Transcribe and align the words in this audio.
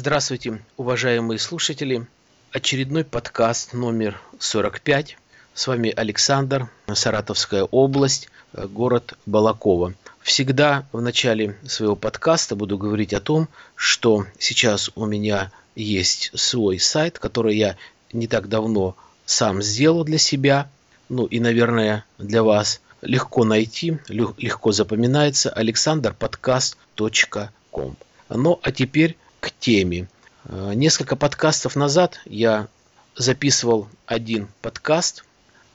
Здравствуйте, 0.00 0.64
уважаемые 0.78 1.38
слушатели. 1.38 2.06
Очередной 2.52 3.04
подкаст 3.04 3.74
номер 3.74 4.18
45. 4.38 5.18
С 5.52 5.66
вами 5.66 5.92
Александр, 5.94 6.70
Саратовская 6.90 7.64
область, 7.64 8.30
город 8.54 9.18
Балакова. 9.26 9.92
Всегда 10.22 10.86
в 10.92 11.02
начале 11.02 11.58
своего 11.66 11.96
подкаста 11.96 12.56
буду 12.56 12.78
говорить 12.78 13.12
о 13.12 13.20
том, 13.20 13.46
что 13.74 14.24
сейчас 14.38 14.90
у 14.94 15.04
меня 15.04 15.52
есть 15.76 16.30
свой 16.34 16.78
сайт, 16.78 17.18
который 17.18 17.58
я 17.58 17.76
не 18.14 18.26
так 18.26 18.48
давно 18.48 18.96
сам 19.26 19.60
сделал 19.60 20.04
для 20.04 20.16
себя, 20.16 20.70
ну 21.10 21.26
и, 21.26 21.40
наверное, 21.40 22.06
для 22.16 22.42
вас 22.42 22.80
легко 23.02 23.44
найти, 23.44 23.98
легко 24.08 24.72
запоминается 24.72 25.52
alexanderpodcast.com. 25.54 27.96
Ну 28.30 28.58
а 28.62 28.72
теперь 28.72 29.18
к 29.40 29.50
теме. 29.50 30.08
Э, 30.44 30.72
несколько 30.74 31.16
подкастов 31.16 31.76
назад 31.76 32.20
я 32.26 32.68
записывал 33.16 33.88
один 34.06 34.48
подкаст, 34.62 35.24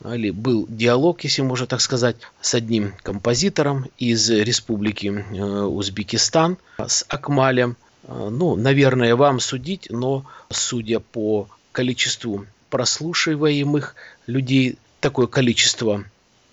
или 0.03 0.29
был 0.29 0.67
диалог, 0.69 1.23
если 1.23 1.41
можно 1.41 1.67
так 1.67 1.81
сказать, 1.81 2.17
с 2.41 2.53
одним 2.53 2.93
композитором 3.01 3.87
из 3.97 4.29
республики 4.29 5.07
э, 5.07 5.41
Узбекистан, 5.41 6.57
с 6.77 7.05
Акмалем. 7.07 7.77
Э, 8.03 8.29
ну, 8.31 8.55
наверное, 8.55 9.15
вам 9.15 9.39
судить, 9.39 9.87
но 9.89 10.25
судя 10.49 10.99
по 10.99 11.47
количеству 11.71 12.45
прослушиваемых 12.69 13.95
людей, 14.27 14.77
такое 14.99 15.27
количество 15.27 16.03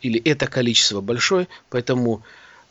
или 0.03 0.21
это 0.21 0.47
количество 0.47 1.01
большое, 1.01 1.49
поэтому 1.71 2.23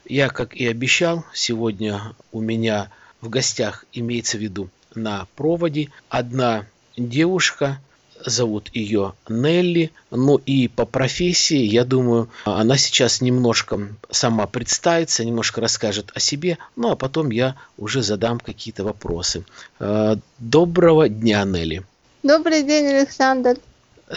я, 0.06 0.30
как 0.30 0.54
и 0.54 0.68
обещал, 0.68 1.26
сегодня 1.34 2.14
у 2.32 2.42
меня 2.42 2.90
в 3.22 3.30
гостях 3.30 3.86
имеется 3.94 4.38
в 4.38 4.42
виду 4.42 4.70
на 4.96 5.28
проводе 5.36 5.90
одна 6.10 6.66
девушка, 6.98 7.80
зовут 8.26 8.70
ее 8.74 9.14
Нелли, 9.30 9.92
ну 10.12 10.38
и 10.38 10.68
по 10.68 10.86
профессии, 10.86 11.64
я 11.64 11.86
думаю, 11.86 12.30
она 12.46 12.78
сейчас 12.78 13.22
немножко 13.22 13.80
сама 14.10 14.46
представится, 14.48 15.26
немножко 15.26 15.62
расскажет 15.62 16.12
о 16.14 16.20
себе, 16.20 16.58
ну 16.76 16.92
а 16.92 16.96
потом 16.96 17.32
я 17.32 17.56
уже 17.78 18.04
задам 18.04 18.40
какие-то 18.40 18.84
вопросы. 18.84 19.46
Э, 19.80 20.18
доброго 20.38 21.10
дня, 21.10 21.44
Нелли. 21.46 21.84
Добрый 22.24 22.64
день, 22.64 22.88
Александр. 22.88 23.58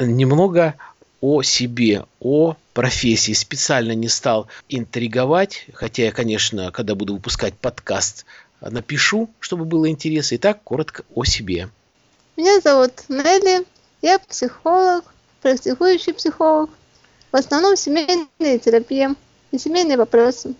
Немного 0.00 0.74
о 1.20 1.42
себе, 1.42 2.04
о 2.20 2.56
профессии. 2.74 3.32
Специально 3.32 3.92
не 3.92 4.08
стал 4.08 4.48
интриговать, 4.68 5.66
хотя 5.72 6.04
я, 6.04 6.12
конечно, 6.12 6.70
когда 6.70 6.94
буду 6.94 7.14
выпускать 7.14 7.54
подкаст, 7.54 8.26
напишу, 8.70 9.30
чтобы 9.40 9.64
было 9.64 9.88
интересно. 9.88 10.36
Итак, 10.36 10.62
коротко 10.62 11.04
о 11.14 11.24
себе. 11.24 11.68
Меня 12.36 12.60
зовут 12.60 12.92
Нелли, 13.08 13.64
я 14.02 14.18
психолог, 14.18 15.04
практикующий 15.42 16.14
психолог. 16.14 16.70
В 17.30 17.36
основном 17.36 17.76
семейная 17.76 18.58
терапия 18.58 19.14
и 19.50 19.58
семейные 19.58 19.96
вопросы. 19.96 20.54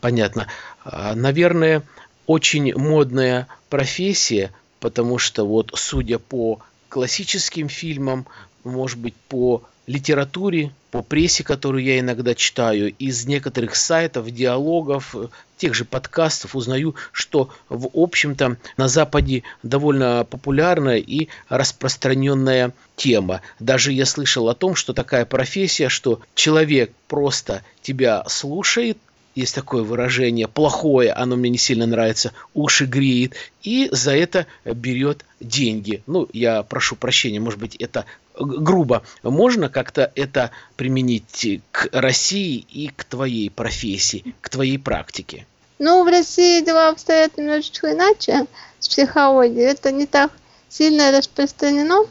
Понятно. 0.00 0.46
А, 0.84 1.14
наверное, 1.14 1.82
очень 2.26 2.74
модная 2.74 3.48
профессия, 3.68 4.52
потому 4.80 5.18
что 5.18 5.46
вот 5.46 5.72
судя 5.74 6.18
по 6.18 6.60
классическим 6.88 7.68
фильмам, 7.68 8.26
может 8.62 8.98
быть, 8.98 9.14
по 9.28 9.62
литературе, 9.86 10.72
по 10.90 11.02
прессе, 11.02 11.42
которую 11.42 11.82
я 11.82 11.98
иногда 11.98 12.34
читаю, 12.34 12.94
из 12.98 13.26
некоторых 13.26 13.74
сайтов, 13.74 14.30
диалогов, 14.30 15.14
тех 15.56 15.74
же 15.74 15.84
подкастов 15.84 16.54
узнаю, 16.54 16.94
что 17.10 17.50
в 17.68 17.88
общем-то 17.94 18.58
на 18.76 18.88
Западе 18.88 19.42
довольно 19.62 20.24
популярная 20.28 20.98
и 20.98 21.28
распространенная 21.48 22.72
тема. 22.96 23.40
Даже 23.58 23.92
я 23.92 24.06
слышал 24.06 24.48
о 24.48 24.54
том, 24.54 24.74
что 24.74 24.92
такая 24.92 25.24
профессия, 25.24 25.88
что 25.88 26.20
человек 26.34 26.92
просто 27.08 27.62
тебя 27.82 28.24
слушает, 28.28 28.98
есть 29.34 29.54
такое 29.54 29.82
выражение, 29.82 30.46
плохое, 30.46 31.12
оно 31.12 31.34
мне 31.36 31.50
не 31.50 31.58
сильно 31.58 31.86
нравится, 31.86 32.32
уши 32.54 32.84
греет, 32.86 33.34
и 33.62 33.88
за 33.90 34.14
это 34.14 34.46
берет 34.64 35.24
деньги. 35.40 36.02
Ну, 36.06 36.28
я 36.32 36.62
прошу 36.62 36.94
прощения, 36.94 37.40
может 37.40 37.58
быть, 37.58 37.74
это 37.76 38.04
грубо. 38.38 39.02
Можно 39.22 39.68
как-то 39.68 40.10
это 40.14 40.50
применить 40.76 41.62
к 41.70 41.88
России 41.92 42.66
и 42.70 42.88
к 42.88 43.04
твоей 43.04 43.50
профессии, 43.50 44.34
к 44.40 44.48
твоей 44.48 44.78
практике? 44.78 45.46
Ну, 45.78 46.04
в 46.04 46.08
России 46.08 46.64
дела 46.64 46.88
обстоят 46.88 47.36
немножечко 47.36 47.92
иначе 47.92 48.46
с 48.78 48.88
психологией. 48.88 49.66
Это 49.66 49.90
не 49.90 50.06
так 50.06 50.30
сильно 50.68 51.10
распространено, 51.10 52.06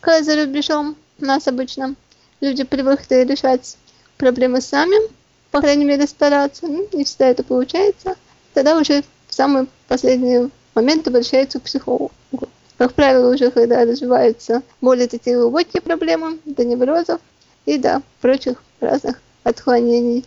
как 0.00 0.24
за 0.24 0.36
рубежом. 0.36 0.96
У 1.20 1.24
нас 1.24 1.46
обычно 1.46 1.94
люди 2.40 2.64
привыкли 2.64 3.24
решать 3.24 3.76
проблемы 4.16 4.60
сами, 4.60 4.96
по 5.50 5.60
крайней 5.60 5.84
мере, 5.84 6.06
стараться. 6.06 6.66
Ну, 6.66 6.88
не 6.92 7.04
всегда 7.04 7.28
это 7.28 7.42
получается. 7.42 8.16
Тогда 8.54 8.78
уже 8.78 9.02
в 9.28 9.34
самый 9.34 9.68
последний 9.88 10.50
момент 10.74 11.06
обращаются 11.06 11.60
к 11.60 11.64
психологу. 11.64 12.12
Как 12.82 12.94
правило, 12.94 13.32
уже 13.32 13.52
когда 13.52 13.84
развиваются 13.84 14.60
более 14.80 15.06
такие 15.06 15.36
глубокие 15.36 15.80
проблемы, 15.80 16.40
до 16.44 16.64
неврозов 16.64 17.20
и 17.64 17.78
до 17.78 18.02
прочих 18.20 18.60
разных 18.80 19.20
отклонений. 19.44 20.24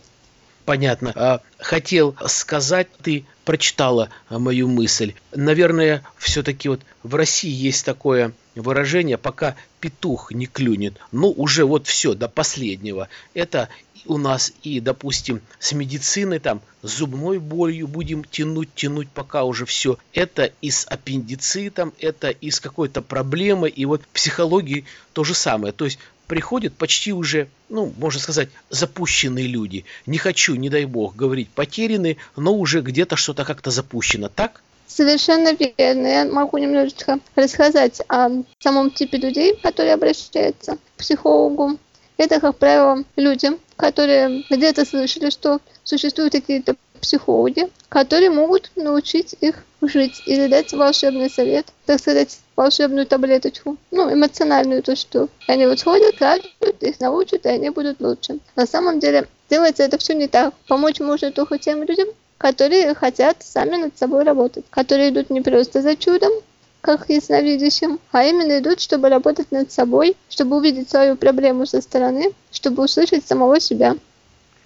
Понятно. 0.64 1.12
А, 1.14 1.40
хотел 1.58 2.16
сказать, 2.28 2.88
ты 3.02 3.26
прочитала 3.44 4.08
мою 4.30 4.68
мысль. 4.68 5.12
Наверное, 5.34 6.02
все-таки 6.16 6.70
вот 6.70 6.80
в 7.02 7.14
России 7.14 7.50
есть 7.50 7.84
такое 7.84 8.32
выражение, 8.56 9.18
пока 9.18 9.56
петух 9.80 10.32
не 10.32 10.46
клюнет. 10.46 10.98
Ну, 11.12 11.30
уже 11.30 11.64
вот 11.64 11.86
все, 11.86 12.14
до 12.14 12.28
последнего. 12.28 13.08
Это 13.34 13.68
у 14.06 14.18
нас 14.18 14.52
и, 14.62 14.80
допустим, 14.80 15.40
с 15.58 15.72
медициной, 15.72 16.38
там, 16.38 16.60
с 16.82 16.98
зубной 16.98 17.38
болью 17.38 17.86
будем 17.86 18.24
тянуть, 18.24 18.68
тянуть, 18.74 19.08
пока 19.08 19.44
уже 19.44 19.66
все. 19.66 19.98
Это 20.12 20.52
и 20.60 20.70
с 20.70 20.86
аппендицитом, 20.86 21.92
это 21.98 22.30
и 22.30 22.50
с 22.50 22.60
какой-то 22.60 23.02
проблемой. 23.02 23.70
И 23.70 23.84
вот 23.84 24.02
в 24.02 24.08
психологии 24.08 24.84
то 25.12 25.24
же 25.24 25.34
самое. 25.34 25.72
То 25.72 25.84
есть 25.84 25.98
приходят 26.26 26.74
почти 26.74 27.12
уже, 27.12 27.48
ну, 27.68 27.92
можно 27.98 28.20
сказать, 28.20 28.48
запущенные 28.70 29.46
люди. 29.46 29.84
Не 30.06 30.18
хочу, 30.18 30.54
не 30.54 30.70
дай 30.70 30.84
бог, 30.84 31.16
говорить 31.16 31.48
потерянные, 31.50 32.16
но 32.36 32.54
уже 32.54 32.80
где-то 32.80 33.16
что-то 33.16 33.44
как-то 33.44 33.70
запущено. 33.70 34.28
Так? 34.28 34.62
Совершенно 34.86 35.52
верно. 35.52 36.06
Я 36.06 36.24
могу 36.24 36.58
немножечко 36.58 37.18
рассказать 37.34 38.00
о 38.08 38.30
самом 38.58 38.90
типе 38.90 39.18
людей, 39.18 39.56
которые 39.62 39.94
обращаются 39.94 40.76
к 40.76 40.98
психологу. 40.98 41.78
Это, 42.16 42.40
как 42.40 42.56
правило, 42.56 43.04
люди, 43.16 43.50
которые 43.76 44.44
где-то 44.48 44.84
слышали, 44.86 45.30
что 45.30 45.60
существуют 45.84 46.32
какие-то 46.32 46.76
психологи, 47.00 47.68
которые 47.88 48.30
могут 48.30 48.70
научить 48.74 49.34
их 49.40 49.64
жить 49.82 50.22
или 50.26 50.46
дать 50.46 50.72
волшебный 50.72 51.28
совет, 51.30 51.66
так 51.84 52.00
сказать, 52.00 52.38
волшебную 52.56 53.06
таблеточку, 53.06 53.76
ну, 53.90 54.12
эмоциональную 54.12 54.82
то, 54.82 54.96
что 54.96 55.28
они 55.46 55.66
вот 55.66 55.78
сходят, 55.78 56.20
радуют, 56.20 56.82
их 56.82 56.98
научат, 57.00 57.44
и 57.44 57.50
они 57.50 57.70
будут 57.70 58.00
лучше. 58.00 58.38
На 58.56 58.66
самом 58.66 58.98
деле, 58.98 59.28
делается 59.50 59.82
это 59.82 59.98
все 59.98 60.14
не 60.14 60.26
так. 60.26 60.54
Помочь 60.66 61.00
можно 61.00 61.30
только 61.30 61.58
тем 61.58 61.82
людям, 61.82 62.08
которые 62.38 62.94
хотят 62.94 63.38
сами 63.40 63.76
над 63.76 63.98
собой 63.98 64.24
работать, 64.24 64.64
которые 64.70 65.10
идут 65.10 65.30
не 65.30 65.40
просто 65.40 65.82
за 65.82 65.96
чудом, 65.96 66.32
как 66.80 67.08
ясновидящим, 67.10 67.98
а 68.12 68.24
именно 68.24 68.58
идут, 68.58 68.80
чтобы 68.80 69.08
работать 69.08 69.50
над 69.50 69.72
собой, 69.72 70.16
чтобы 70.28 70.56
увидеть 70.56 70.88
свою 70.88 71.16
проблему 71.16 71.66
со 71.66 71.80
стороны, 71.80 72.30
чтобы 72.52 72.84
услышать 72.84 73.26
самого 73.26 73.60
себя. 73.60 73.96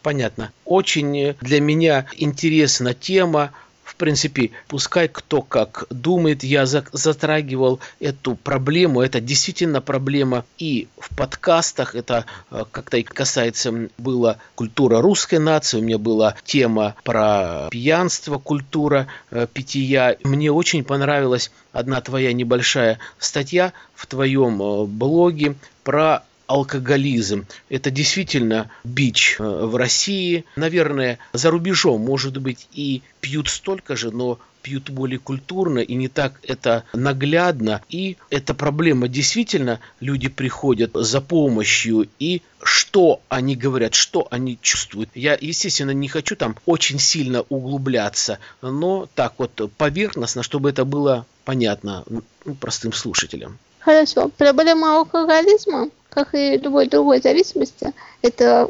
Понятно. 0.02 0.52
Очень 0.64 1.34
для 1.40 1.60
меня 1.60 2.06
интересна 2.16 2.94
тема 2.94 3.52
принципе, 4.00 4.50
пускай 4.66 5.08
кто 5.08 5.42
как 5.42 5.84
думает, 5.90 6.42
я 6.42 6.64
затрагивал 6.66 7.80
эту 8.00 8.34
проблему. 8.34 9.02
Это 9.02 9.20
действительно 9.20 9.82
проблема 9.82 10.44
и 10.58 10.88
в 10.98 11.14
подкастах. 11.14 11.94
Это 11.94 12.24
э, 12.50 12.64
как-то 12.72 12.96
и 12.96 13.02
касается 13.02 13.90
была 13.98 14.38
культура 14.54 15.02
русской 15.02 15.38
нации. 15.38 15.78
У 15.78 15.82
меня 15.82 15.98
была 15.98 16.34
тема 16.44 16.96
про 17.04 17.68
пьянство, 17.70 18.38
культура 18.38 19.06
э, 19.30 19.46
питья. 19.52 20.16
Мне 20.24 20.50
очень 20.50 20.82
понравилась 20.82 21.52
одна 21.72 22.00
твоя 22.00 22.32
небольшая 22.32 22.98
статья 23.18 23.74
в 23.94 24.06
твоем 24.06 24.62
э, 24.62 24.84
блоге 24.86 25.56
про 25.84 26.24
алкоголизм. 26.50 27.46
Это 27.68 27.90
действительно 27.90 28.70
бич 28.82 29.36
э, 29.38 29.42
в 29.44 29.76
России. 29.76 30.44
Наверное, 30.56 31.18
за 31.32 31.50
рубежом, 31.50 32.00
может 32.00 32.36
быть, 32.38 32.66
и 32.72 33.02
пьют 33.20 33.48
столько 33.48 33.94
же, 33.94 34.10
но 34.10 34.38
пьют 34.62 34.90
более 34.90 35.18
культурно 35.18 35.78
и 35.78 35.94
не 35.94 36.08
так 36.08 36.40
это 36.42 36.84
наглядно. 36.92 37.82
И 37.88 38.16
эта 38.30 38.52
проблема 38.52 39.06
действительно, 39.06 39.78
люди 40.00 40.28
приходят 40.28 40.90
за 40.94 41.20
помощью 41.20 42.08
и 42.18 42.42
что 42.62 43.20
они 43.28 43.54
говорят, 43.56 43.94
что 43.94 44.26
они 44.30 44.58
чувствуют. 44.60 45.10
Я, 45.14 45.38
естественно, 45.40 45.92
не 45.92 46.08
хочу 46.08 46.34
там 46.34 46.56
очень 46.66 46.98
сильно 46.98 47.42
углубляться, 47.48 48.38
но 48.60 49.08
так 49.14 49.34
вот 49.38 49.70
поверхностно, 49.78 50.42
чтобы 50.42 50.70
это 50.70 50.84
было 50.84 51.26
понятно 51.44 52.04
ну, 52.08 52.22
простым 52.58 52.92
слушателям. 52.92 53.58
Хорошо. 53.78 54.30
Проблема 54.36 54.98
алкоголизма, 54.98 55.88
как 56.10 56.34
и 56.34 56.58
любой 56.58 56.88
другой 56.88 57.20
зависимости, 57.20 57.92
это 58.22 58.68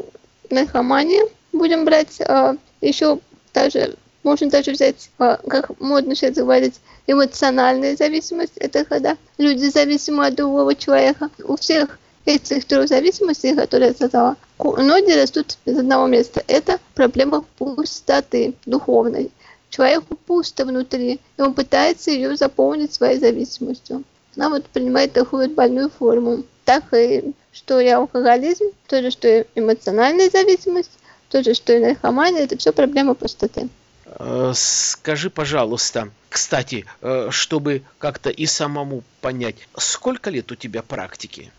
наркомания. 0.50 1.24
Будем 1.52 1.84
брать 1.84 2.20
а, 2.20 2.56
еще 2.80 3.18
также, 3.52 3.96
можно 4.22 4.50
даже 4.50 4.72
взять, 4.72 5.10
а, 5.18 5.38
как 5.48 5.80
модно 5.80 6.14
сейчас 6.14 6.34
говорить, 6.34 6.80
эмоциональная 7.06 7.96
зависимость. 7.96 8.56
Это 8.56 8.84
когда 8.84 9.16
люди 9.38 9.66
зависимы 9.66 10.26
от 10.26 10.34
другого 10.34 10.74
человека. 10.74 11.30
У 11.42 11.56
всех 11.56 11.98
этих 12.26 12.64
трех 12.66 12.88
зависимостей, 12.88 13.56
которые 13.56 13.88
я 13.88 13.94
сказала, 13.94 14.36
ноги 14.58 15.12
растут 15.12 15.56
из 15.64 15.78
одного 15.78 16.06
места. 16.06 16.44
Это 16.46 16.78
проблема 16.94 17.44
пустоты 17.58 18.54
духовной. 18.66 19.32
Человеку 19.70 20.16
пусто 20.26 20.64
внутри, 20.64 21.20
и 21.36 21.42
он 21.42 21.54
пытается 21.54 22.10
ее 22.10 22.36
заполнить 22.36 22.92
своей 22.92 23.18
зависимостью 23.18 24.04
она 24.36 24.50
вот 24.50 24.66
принимает 24.66 25.12
такую 25.12 25.48
вот 25.48 25.54
больную 25.54 25.90
форму. 25.90 26.44
Так 26.64 26.84
и 26.94 27.32
что 27.52 27.80
и 27.80 27.88
алкоголизм, 27.88 28.66
то 28.86 29.02
же, 29.02 29.10
что 29.10 29.28
и 29.28 29.44
эмоциональная 29.54 30.30
зависимость, 30.30 30.92
то 31.28 31.42
же, 31.42 31.54
что 31.54 31.72
и 31.72 31.78
наркомания, 31.78 32.42
это 32.42 32.56
все 32.56 32.72
проблема 32.72 33.14
пустоты. 33.14 33.68
Э, 34.06 34.52
скажи, 34.54 35.30
пожалуйста, 35.30 36.10
кстати, 36.28 36.84
э, 37.00 37.28
чтобы 37.30 37.82
как-то 37.98 38.30
и 38.30 38.46
самому 38.46 39.02
понять, 39.20 39.56
сколько 39.76 40.30
лет 40.30 40.50
у 40.52 40.56
тебя 40.56 40.82
практики? 40.82 41.52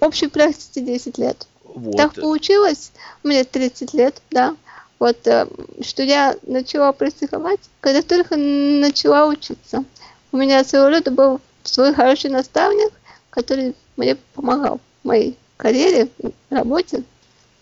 Общей 0.00 0.28
практике 0.28 0.80
10 0.80 1.18
лет. 1.18 1.46
Вот. 1.64 1.96
Так 1.96 2.14
получилось, 2.14 2.92
мне 3.22 3.44
30 3.44 3.94
лет, 3.94 4.22
да. 4.30 4.56
Вот, 4.98 5.26
э, 5.26 5.46
что 5.82 6.02
я 6.02 6.36
начала 6.46 6.92
практиковать, 6.92 7.60
когда 7.80 8.02
только 8.02 8.36
начала 8.36 9.26
учиться. 9.26 9.84
У 10.32 10.38
меня 10.38 10.64
своего 10.64 10.88
рода 10.88 11.10
был 11.10 11.40
свой 11.68 11.94
хороший 11.94 12.30
наставник, 12.30 12.92
который 13.30 13.74
мне 13.96 14.16
помогал 14.34 14.80
в 15.02 15.06
моей 15.06 15.36
карьере, 15.56 16.08
работе 16.50 17.02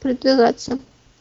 продвигаться. 0.01 0.79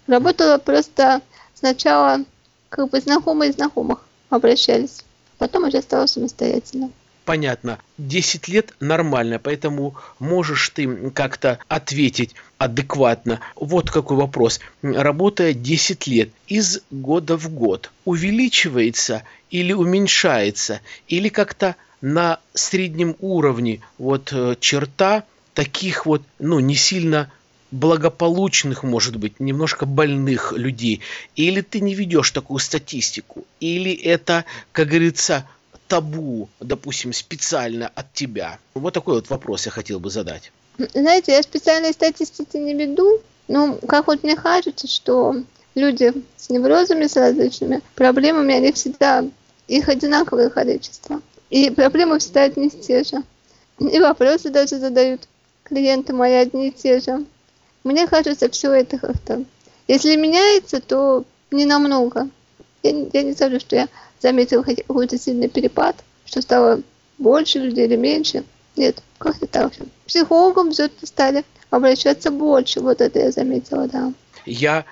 Работала 0.07 0.57
просто 0.57 1.21
сначала 1.53 2.24
как 2.69 2.89
бы 2.89 3.00
знакомые 3.00 3.51
знакомых 3.51 4.06
обращались, 4.30 5.03
потом 5.38 5.65
уже 5.65 5.81
стала 5.81 6.07
самостоятельно. 6.07 6.91
Понятно. 7.25 7.80
10 7.97 8.47
лет 8.50 8.74
нормально, 8.81 9.39
поэтому 9.39 9.95
можешь 10.19 10.69
ты 10.69 11.09
как-то 11.12 11.59
ответить 11.69 12.35
адекватно. 12.57 13.39
Вот 13.56 13.89
какой 13.89 14.18
вопрос. 14.18 14.59
Работая 14.81 15.53
10 15.53 16.06
лет, 16.07 16.30
из 16.47 16.81
года 16.91 17.38
в 17.38 17.50
год, 17.50 17.91
увеличивается 18.03 19.24
или 19.51 19.71
уменьшается, 19.71 20.81
или 21.07 21.30
как-то 21.30 21.75
на 22.03 22.39
среднем 22.53 23.15
уровне 23.21 23.79
вот 23.97 24.33
э, 24.33 24.57
черта 24.59 25.23
таких 25.53 26.05
вот, 26.05 26.21
ну, 26.38 26.59
не 26.59 26.75
сильно 26.75 27.31
благополучных, 27.71 28.83
может 28.83 29.15
быть, 29.15 29.39
немножко 29.39 29.85
больных 29.85 30.51
людей, 30.51 31.00
или 31.38 31.61
ты 31.61 31.79
не 31.79 31.95
ведешь 31.95 32.31
такую 32.31 32.59
статистику, 32.59 33.45
или 33.61 33.94
это, 33.94 34.44
как 34.73 34.89
говорится, 34.89 35.47
табу, 35.88 36.50
допустим, 36.59 37.13
специально 37.13 37.89
от 37.95 38.11
тебя? 38.11 38.59
Вот 38.73 38.94
такой 38.94 39.15
вот 39.15 39.29
вопрос 39.29 39.65
я 39.65 39.71
хотел 39.71 40.01
бы 40.01 40.09
задать. 40.09 40.51
Знаете, 40.94 41.31
я 41.31 41.41
специальной 41.41 41.94
статистики 41.94 42.57
не 42.57 42.73
веду, 42.73 43.21
но 43.47 43.75
как 43.88 44.07
вот 44.07 44.23
мне 44.23 44.35
кажется, 44.35 44.89
что 44.89 45.38
люди 45.73 46.11
с 46.35 46.49
неврозами, 46.49 47.07
с 47.07 47.15
различными 47.15 47.79
проблемами, 47.95 48.56
они 48.56 48.73
всегда, 48.73 49.23
их 49.69 49.88
одинаковое 49.88 50.49
количество. 50.49 51.21
И 51.53 51.69
проблемы 51.69 52.17
одни 52.33 52.65
и 52.65 52.69
те 52.71 53.03
же. 53.03 53.21
И 53.77 54.00
вопросы 54.00 54.50
даже 54.50 54.79
задают 54.79 55.27
клиенты 55.61 56.11
мои 56.11 56.33
одни 56.33 56.69
и 56.69 56.71
те 56.71 57.00
же. 57.00 57.25
Мне 57.83 58.07
кажется, 58.07 58.50
все 58.50 58.71
это 58.71 58.97
как-то... 58.97 59.45
Если 59.88 60.15
меняется, 60.15 60.81
то 60.81 61.25
не 61.51 61.65
намного. 61.65 62.27
Я, 62.81 63.05
я 63.13 63.21
не 63.21 63.33
скажу, 63.33 63.59
что 63.59 63.75
я 63.75 63.88
заметил 64.19 64.63
какой-то 64.63 65.19
сильный 65.19 65.47
перепад, 65.47 65.95
что 66.25 66.41
стало 66.41 66.81
больше 67.19 67.59
людей 67.59 67.85
или 67.85 67.97
меньше. 67.97 68.44
Нет, 68.75 69.03
как-то 69.19 69.45
так 69.45 69.75
же. 69.75 69.81
Психологам 70.07 70.71
все-таки 70.71 71.06
стали 71.06 71.44
обращаться 71.69 72.31
больше. 72.31 72.79
Вот 72.79 72.99
это 72.99 73.19
я 73.19 73.31
заметила, 73.31 73.88
да. 73.88 74.11
Я 74.47 74.85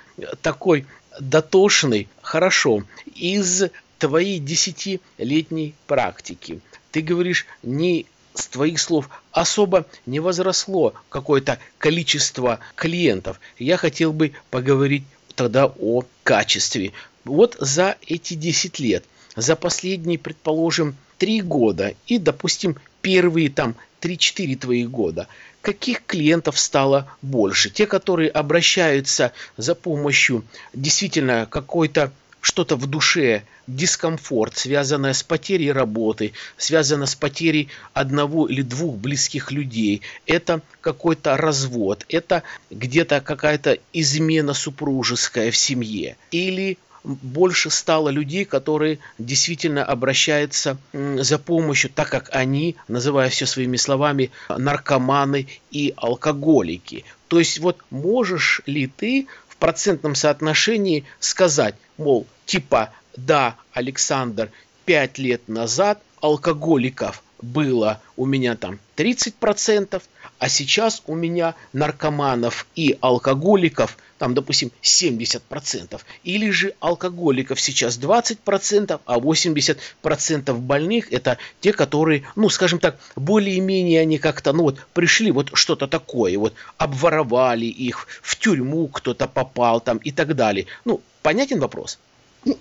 такой 0.43 0.85
дотошный, 1.19 2.07
хорошо, 2.21 2.83
из 3.15 3.63
твоей 4.01 4.39
десятилетней 4.39 5.75
практики. 5.86 6.59
Ты 6.92 7.01
говоришь, 7.01 7.45
не 7.62 8.07
с 8.33 8.48
твоих 8.48 8.80
слов 8.80 9.09
особо 9.31 9.86
не 10.07 10.19
возросло 10.19 10.95
какое-то 11.09 11.59
количество 11.77 12.59
клиентов. 12.74 13.39
Я 13.59 13.77
хотел 13.77 14.12
бы 14.12 14.33
поговорить 14.50 15.03
тогда 15.36 15.68
о 15.68 16.03
качестве. 16.24 16.94
Вот 17.25 17.56
за 17.59 17.95
эти 18.07 18.33
10 18.33 18.80
лет, 18.80 19.06
за 19.36 19.56
последние, 19.56 20.18
предположим, 20.18 20.95
3 21.19 21.42
года 21.42 21.94
и, 22.07 22.18
допустим, 22.18 22.77
первые 23.03 23.51
там 23.51 23.75
3-4 24.01 24.56
твоих 24.56 24.89
года, 24.89 25.27
каких 25.62 26.03
клиентов 26.07 26.57
стало 26.57 27.07
больше? 27.21 27.69
Те, 27.69 27.86
которые 27.86 28.31
обращаются 28.31 29.31
за 29.57 29.75
помощью 29.75 30.44
действительно 30.74 31.48
какой-то 31.48 32.12
что-то 32.41 32.75
в 32.75 32.88
душе, 32.88 33.43
дискомфорт, 33.67 34.57
связанное 34.57 35.13
с 35.13 35.23
потерей 35.23 35.71
работы, 35.71 36.33
связано 36.57 37.05
с 37.05 37.15
потерей 37.15 37.69
одного 37.93 38.47
или 38.47 38.63
двух 38.63 38.97
близких 38.97 39.51
людей. 39.51 40.01
Это 40.25 40.61
какой-то 40.81 41.38
развод, 41.38 42.05
это 42.09 42.43
где-то 42.69 43.21
какая-то 43.21 43.77
измена 43.93 44.53
супружеская 44.53 45.51
в 45.51 45.57
семье. 45.57 46.17
Или 46.31 46.77
больше 47.03 47.69
стало 47.69 48.09
людей, 48.09 48.45
которые 48.45 48.99
действительно 49.17 49.83
обращаются 49.83 50.77
за 50.93 51.39
помощью, 51.39 51.89
так 51.89 52.09
как 52.09 52.29
они, 52.31 52.75
называя 52.88 53.29
все 53.29 53.45
своими 53.45 53.77
словами, 53.77 54.31
наркоманы 54.49 55.48
и 55.71 55.93
алкоголики. 55.98 57.05
То 57.27 57.39
есть 57.39 57.60
вот 57.60 57.77
можешь 57.89 58.62
ли 58.65 58.88
ты 58.88 59.27
процентном 59.62 60.15
соотношении 60.15 61.06
сказать, 61.20 61.75
мол, 61.98 62.25
типа, 62.46 62.89
да, 63.15 63.56
Александр, 63.72 64.50
пять 64.86 65.20
лет 65.20 65.48
назад 65.48 66.01
алкоголиков 66.20 67.24
было 67.41 68.01
у 68.15 68.25
меня 68.25 68.55
там 68.55 68.79
30%, 68.98 70.01
а 70.39 70.50
сейчас 70.50 71.03
у 71.05 71.15
меня 71.15 71.55
наркоманов 71.74 72.65
и 72.75 72.98
алкоголиков, 73.01 73.98
там, 74.17 74.33
допустим, 74.33 74.71
70%. 74.81 76.01
Или 76.24 76.50
же 76.50 76.74
алкоголиков 76.79 77.60
сейчас 77.60 78.00
20%, 78.00 79.00
а 79.05 79.19
80% 79.19 80.53
больных 80.53 81.12
это 81.12 81.38
те, 81.60 81.74
которые, 81.74 82.24
ну, 82.36 82.50
скажем 82.50 82.79
так, 82.79 83.00
более-менее 83.15 84.01
они 84.01 84.17
как-то, 84.17 84.53
ну 84.53 84.63
вот, 84.63 84.79
пришли 84.93 85.31
вот 85.31 85.51
что-то 85.53 85.88
такое, 85.88 86.38
вот, 86.38 86.53
обворовали 86.77 87.65
их, 87.65 88.07
в 88.21 88.36
тюрьму 88.38 88.88
кто-то 88.88 89.27
попал 89.27 89.79
там 89.81 89.98
и 89.98 90.12
так 90.12 90.36
далее. 90.36 90.67
Ну, 90.86 91.01
понятен 91.21 91.60
вопрос? 91.60 92.00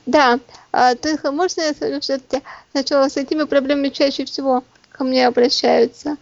Да, 0.07 0.39
а, 0.73 0.95
только 0.95 1.33
можно 1.33 1.63
я 1.63 1.73
скажу, 1.73 2.01
что 2.03 2.21
сначала 2.73 3.09
с 3.09 3.17
этими 3.17 3.45
проблемами 3.45 3.89
чаще 3.89 4.25
всего 4.25 4.63
ко 4.93 5.05
мне 5.05 5.27
обращаются. 5.27 6.17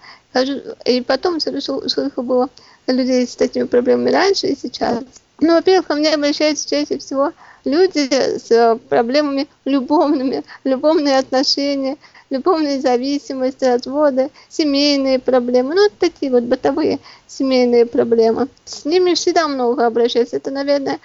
И 0.85 1.00
потом 1.03 1.41
сколько 1.41 2.23
было 2.23 2.49
людей 2.87 3.27
с 3.27 3.35
такими 3.35 3.65
проблемами 3.65 4.11
раньше 4.11 4.47
и 4.49 4.57
сейчас. 4.57 5.03
Ну, 5.41 5.55
во-первых, 5.55 5.87
ко 5.88 5.95
мне 5.95 6.15
обращаются 6.15 6.69
чаще 6.69 6.99
всего 6.99 7.33
люди 7.65 8.09
с 8.12 8.79
проблемами 8.88 9.49
любовными, 9.65 10.45
любовные 10.65 11.19
отношения, 11.19 11.97
любовные 12.31 12.81
зависимости, 12.81 13.65
разводы, 13.65 14.31
семейные 14.49 15.19
проблемы, 15.19 15.75
ну, 15.75 15.88
такие 15.99 16.31
вот 16.31 16.45
бытовые 16.45 17.00
семейные 17.27 17.87
проблемы. 17.87 18.49
С 18.65 18.85
ними 18.85 19.15
всегда 19.15 19.49
много 19.49 19.87
обращаются. 19.87 20.37
Это, 20.37 20.50
наверное, 20.50 20.99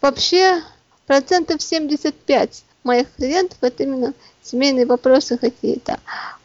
вообще 0.00 0.62
процентов 1.10 1.60
75 1.60 2.62
моих 2.84 3.08
клиентов 3.16 3.58
это 3.62 3.82
именно 3.82 4.14
семейные 4.44 4.86
вопросы 4.86 5.38
какие-то. 5.38 5.98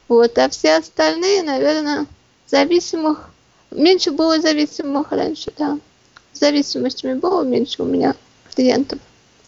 Вот, 0.07 0.39
а 0.39 0.49
все 0.49 0.77
остальные, 0.77 1.43
наверное, 1.43 2.07
зависимых, 2.47 3.29
меньше 3.69 4.09
было 4.09 4.41
зависимых 4.41 5.11
раньше, 5.11 5.53
да. 5.55 5.77
Зависимостями 6.33 7.13
было 7.13 7.43
меньше 7.43 7.83
у 7.83 7.85
меня 7.85 8.15
клиентов. 8.55 8.97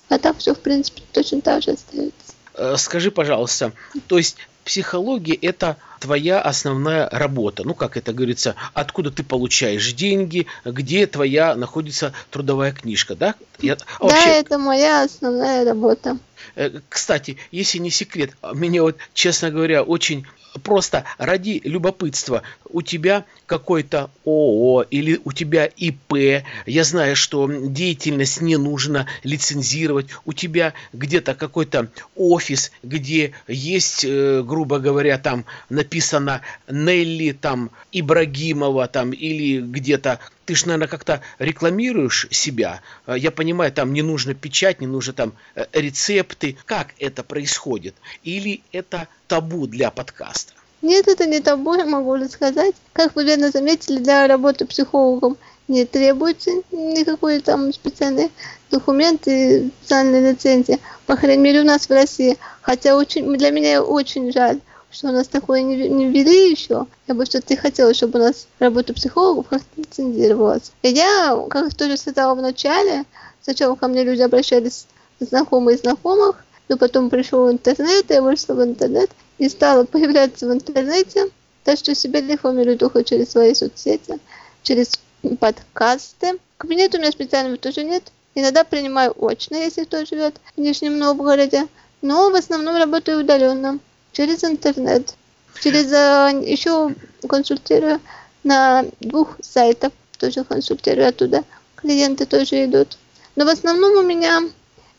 А 0.08 0.20
так 0.20 0.38
все, 0.38 0.54
в 0.54 0.60
принципе, 0.60 1.02
точно 1.12 1.42
так 1.42 1.64
же 1.64 1.72
остается. 1.72 2.14
Э, 2.54 2.76
скажи, 2.78 3.10
пожалуйста, 3.10 3.74
то 4.06 4.20
есть 4.20 4.38
психология– 4.64 5.34
это 5.42 5.78
твоя 6.00 6.42
основная 6.42 7.10
работа. 7.10 7.64
Ну, 7.64 7.74
как 7.74 7.98
это 7.98 8.14
говорится, 8.14 8.56
откуда 8.74 9.12
ты 9.12 9.24
получаешь 9.24 9.94
деньги, 9.94 10.48
где 10.66 11.08
твоя 11.08 11.56
находится 11.56 12.14
трудовая 12.30 12.72
книжка, 12.72 13.16
да? 13.16 13.36
Я, 13.60 13.78
а 14.00 14.04
вообще, 14.04 14.26
да, 14.26 14.32
это 14.34 14.58
моя 14.58 15.04
основная 15.04 15.66
работа. 15.66 16.18
Э, 16.56 16.80
кстати, 16.90 17.38
если 17.52 17.80
не 17.80 17.90
секрет, 17.90 18.36
меня 18.54 18.84
вот, 18.84 18.98
честно 19.14 19.52
говоря, 19.52 19.84
очень 19.84 20.26
просто 20.58 21.06
ради 21.18 21.62
любопытства, 21.64 22.44
у 22.70 22.82
тебя 22.82 23.26
какой-то 23.46 24.10
ООО 24.26 24.84
или 24.90 25.20
у 25.24 25.32
тебя 25.32 25.66
ИП, 25.66 26.44
я 26.66 26.84
знаю, 26.84 27.16
что 27.16 27.50
деятельность 27.50 28.42
не 28.42 28.58
нужно 28.58 29.08
лицензировать, 29.24 30.08
у 30.26 30.34
тебя 30.34 30.74
где-то 30.94 31.36
какой-то 31.36 31.90
офис, 32.16 32.72
где 32.84 33.34
есть, 33.48 34.04
э, 34.04 34.44
грубо 34.44 34.80
говоря, 34.80 35.18
там 35.18 35.46
написано 35.70 36.42
Нелли, 36.68 37.32
там 37.32 37.72
Ибрагимова, 37.92 38.88
там 38.88 39.12
или 39.12 39.62
где-то 39.62 40.20
ты 40.48 40.56
же, 40.56 40.66
наверное, 40.68 40.88
как-то 40.88 41.22
рекламируешь 41.40 42.28
себя. 42.32 42.82
Э, 43.06 43.16
я 43.18 43.32
понимаю, 43.32 43.72
там 43.72 43.94
не 43.94 44.02
нужно 44.02 44.34
печать, 44.34 44.80
не 44.80 44.88
нужно 44.88 45.14
там 45.14 45.34
э, 45.56 45.66
рецепты. 45.74 46.58
Как 46.66 46.94
это 47.00 47.22
происходит? 47.22 47.96
Или 48.24 48.64
это 48.72 49.10
табу 49.28 49.68
для 49.68 49.92
подкаста? 49.92 50.54
Нет, 50.82 51.08
это 51.10 51.26
не 51.26 51.42
табу, 51.42 51.74
я 51.76 51.86
могу 51.86 52.16
рассказать. 52.16 52.76
Как 52.94 53.16
вы 53.16 53.26
верно 53.26 53.52
заметили, 53.52 54.00
для 54.00 54.26
работы 54.26 54.66
психологом 54.66 55.38
не 55.68 55.86
требуется 55.86 56.52
никакой 56.72 57.42
там 57.42 57.74
специальный 57.74 58.32
документ 58.72 59.28
и 59.28 59.70
специальная 59.82 60.32
лицензия. 60.32 60.80
По 61.06 61.18
крайней 61.18 61.44
мере, 61.44 61.62
у 61.62 61.66
нас 61.66 61.90
в 61.90 61.92
России. 61.92 62.38
Хотя 62.62 62.96
очень, 62.96 63.36
для 63.38 63.52
меня 63.52 63.84
очень 63.84 64.32
жаль, 64.32 64.60
что 64.92 65.10
у 65.10 65.12
нас 65.12 65.28
такое 65.28 65.62
не, 65.62 65.90
не 65.90 66.08
ввели 66.08 66.52
еще. 66.52 66.88
Я 67.08 67.14
бы 67.14 67.26
все-таки 67.26 67.56
хотела, 67.56 67.94
чтобы 67.94 68.20
у 68.20 68.24
нас 68.24 68.48
работа 68.60 68.94
психологов 68.94 69.48
как-то 69.48 69.68
лицензировалась. 69.82 70.72
И 70.82 70.90
я, 70.90 71.38
как 71.50 71.74
тоже 71.74 71.98
сказала 71.98 72.36
в 72.36 72.42
начале, 72.42 73.06
сначала 73.42 73.76
ко 73.76 73.88
мне 73.88 74.04
люди 74.04 74.22
обращались 74.22 74.88
знакомые 75.20 75.78
знакомых, 75.78 76.44
но 76.70 76.78
потом 76.78 77.10
пришел 77.10 77.50
интернет, 77.52 78.10
я 78.10 78.22
вышла 78.22 78.54
в 78.54 78.64
интернет 78.64 79.10
и 79.38 79.50
стала 79.50 79.84
появляться 79.84 80.48
в 80.48 80.54
интернете, 80.54 81.30
так 81.64 81.78
что 81.78 81.96
себя 81.96 82.22
рекламирую 82.22 82.78
только 82.78 83.04
через 83.04 83.32
свои 83.32 83.54
соцсети, 83.54 84.20
через 84.64 85.00
подкасты. 85.40 86.40
Кабинета 86.58 86.98
у 86.98 87.02
меня 87.02 87.12
специального 87.12 87.58
тоже 87.58 87.84
нет. 87.84 88.12
Иногда 88.36 88.64
принимаю 88.64 89.14
очно, 89.26 89.56
если 89.56 89.84
кто 89.84 90.06
живет 90.06 90.36
в 90.56 90.60
Нижнем 90.60 90.98
Новгороде, 90.98 91.68
но 92.02 92.30
в 92.30 92.36
основном 92.36 92.78
работаю 92.78 93.22
удаленно, 93.22 93.80
через 94.18 94.44
интернет. 94.44 95.14
Через 95.62 95.92
э, 95.92 96.44
еще 96.44 96.96
консультирую 97.30 98.02
на 98.44 98.86
двух 99.00 99.38
сайтах, 99.42 99.92
тоже 100.18 100.44
консультирую 100.44 101.08
оттуда. 101.08 101.44
Клиенты 101.76 102.26
тоже 102.26 102.66
идут. 102.66 102.98
Но 103.36 103.46
в 103.46 103.50
основном 103.50 103.94
у 103.98 104.02
меня 104.02 104.42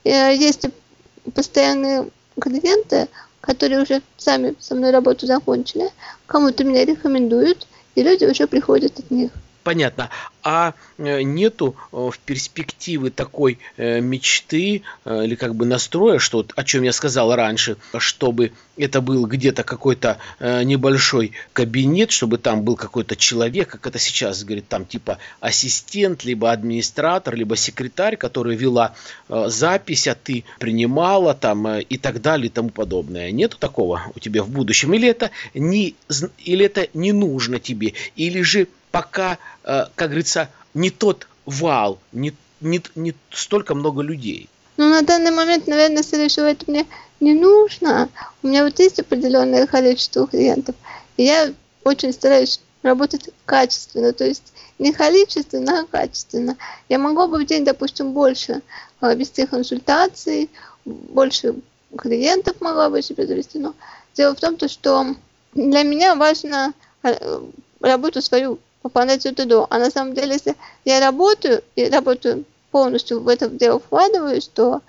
э, 0.05 0.35
есть 0.37 0.67
постоянные 1.35 2.09
клиенты, 2.41 3.09
которые 3.41 3.83
уже 3.83 4.03
сами 4.17 4.55
со 4.61 4.77
мной 4.77 4.93
работу 4.93 5.27
закончили, 5.27 5.91
кому-то 6.27 6.63
меня 6.63 6.85
рекомендуют, 6.85 7.67
и 7.97 8.03
люди 8.05 8.25
уже 8.25 8.47
приходят 8.47 8.99
от 9.01 9.11
них. 9.11 9.33
Понятно. 9.69 10.09
А 10.43 10.73
э, 10.97 11.21
нету 11.21 11.77
э, 11.93 11.97
в 11.97 12.19
перспективы 12.21 13.11
такой 13.11 13.59
э, 13.77 14.01
мечты 14.01 14.81
или 15.05 15.35
как 15.35 15.55
бы 15.55 15.67
настроя, 15.67 16.19
что 16.19 16.47
о 16.57 16.65
чем 16.65 16.85
я 16.85 16.93
сказал 16.93 17.35
раньше, 17.35 17.77
чтобы 17.99 18.53
это 18.79 19.03
был 19.03 19.27
где-то 19.27 19.65
какой-то 19.65 20.19
небольшой 20.41 21.33
кабинет, 21.53 22.13
чтобы 22.13 22.39
там 22.39 22.63
был 22.63 22.77
какой-то 22.77 23.17
человек, 23.17 23.69
как 23.69 23.87
это 23.89 23.99
сейчас 23.99 24.45
говорит, 24.45 24.69
там 24.69 24.87
типа 24.87 25.19
ассистент, 25.41 26.25
либо 26.25 26.53
администратор, 26.53 27.35
либо 27.35 27.57
секретарь, 27.57 28.17
который 28.17 28.57
вела 28.57 28.95
запись, 29.29 30.07
а 30.07 30.15
ты 30.15 30.45
принимала 30.61 31.35
там 31.35 31.69
и 31.79 31.97
так 31.99 32.23
далее 32.23 32.47
и 32.47 32.51
тому 32.51 32.71
подобное. 32.71 33.33
Нету 33.33 33.59
такого 33.59 34.03
у 34.15 34.21
тебя 34.21 34.43
в 34.45 34.49
будущем? 34.49 34.95
Или 34.95 35.09
это 35.09 35.31
не, 35.55 35.95
или 36.39 36.65
это 36.65 36.89
не 36.95 37.13
нужно 37.13 37.59
тебе? 37.59 37.95
Или 38.15 38.43
же 38.43 38.69
пока, 38.91 39.39
э, 39.65 39.87
как 39.95 40.09
говорится, 40.09 40.49
не 40.75 40.91
тот 40.91 41.27
вал, 41.47 41.99
не, 42.13 42.35
не, 42.61 42.83
не 42.95 43.15
столько 43.31 43.75
много 43.75 44.03
людей. 44.03 44.49
Ну, 44.77 44.89
на 44.89 45.03
данный 45.03 45.31
момент, 45.31 45.67
наверное, 45.67 46.03
всего, 46.03 46.47
это 46.47 46.65
мне 46.69 46.87
не 47.21 47.35
нужно. 47.35 48.09
У 48.43 48.49
меня 48.49 48.65
вот 48.65 48.79
есть 48.79 49.01
определенное 49.01 49.67
количество 49.67 50.27
клиентов. 50.27 50.77
И 51.17 51.25
я 51.25 51.53
очень 51.85 52.13
стараюсь 52.13 52.61
работать 52.83 53.31
качественно, 53.45 54.13
то 54.13 54.25
есть 54.25 54.53
не 54.79 54.93
количественно, 54.93 55.81
а 55.81 55.87
качественно. 55.87 56.57
Я 56.89 56.99
могу 56.99 57.27
бы 57.27 57.39
в 57.39 57.47
день, 57.47 57.65
допустим, 57.65 58.13
больше 58.13 58.63
э, 59.01 59.15
вести 59.17 59.47
консультаций, 59.47 60.51
больше 60.85 61.57
клиентов 61.97 62.61
могла 62.61 62.89
бы 62.89 63.03
себе 63.03 63.27
завести, 63.27 63.59
но 63.59 63.75
дело 64.15 64.35
в 64.35 64.41
том, 64.41 64.57
что 64.69 65.17
для 65.55 65.83
меня 65.83 66.15
важно 66.15 66.73
э, 67.03 67.41
работу 67.81 68.23
свою 68.23 68.59
выполнять 68.83 69.27
эту 69.27 69.47
до. 69.47 69.67
А 69.71 69.79
на 69.79 69.91
самом 69.91 70.15
деле, 70.15 70.33
если 70.33 70.57
я 70.85 71.01
работаю 71.01 71.63
и 71.77 71.89
работаю 71.89 72.45
полностью 72.71 73.21
в 73.21 73.29
это 73.29 73.49
дело 73.49 73.79
вкладываюсь, 73.79 74.49
то 74.49 74.83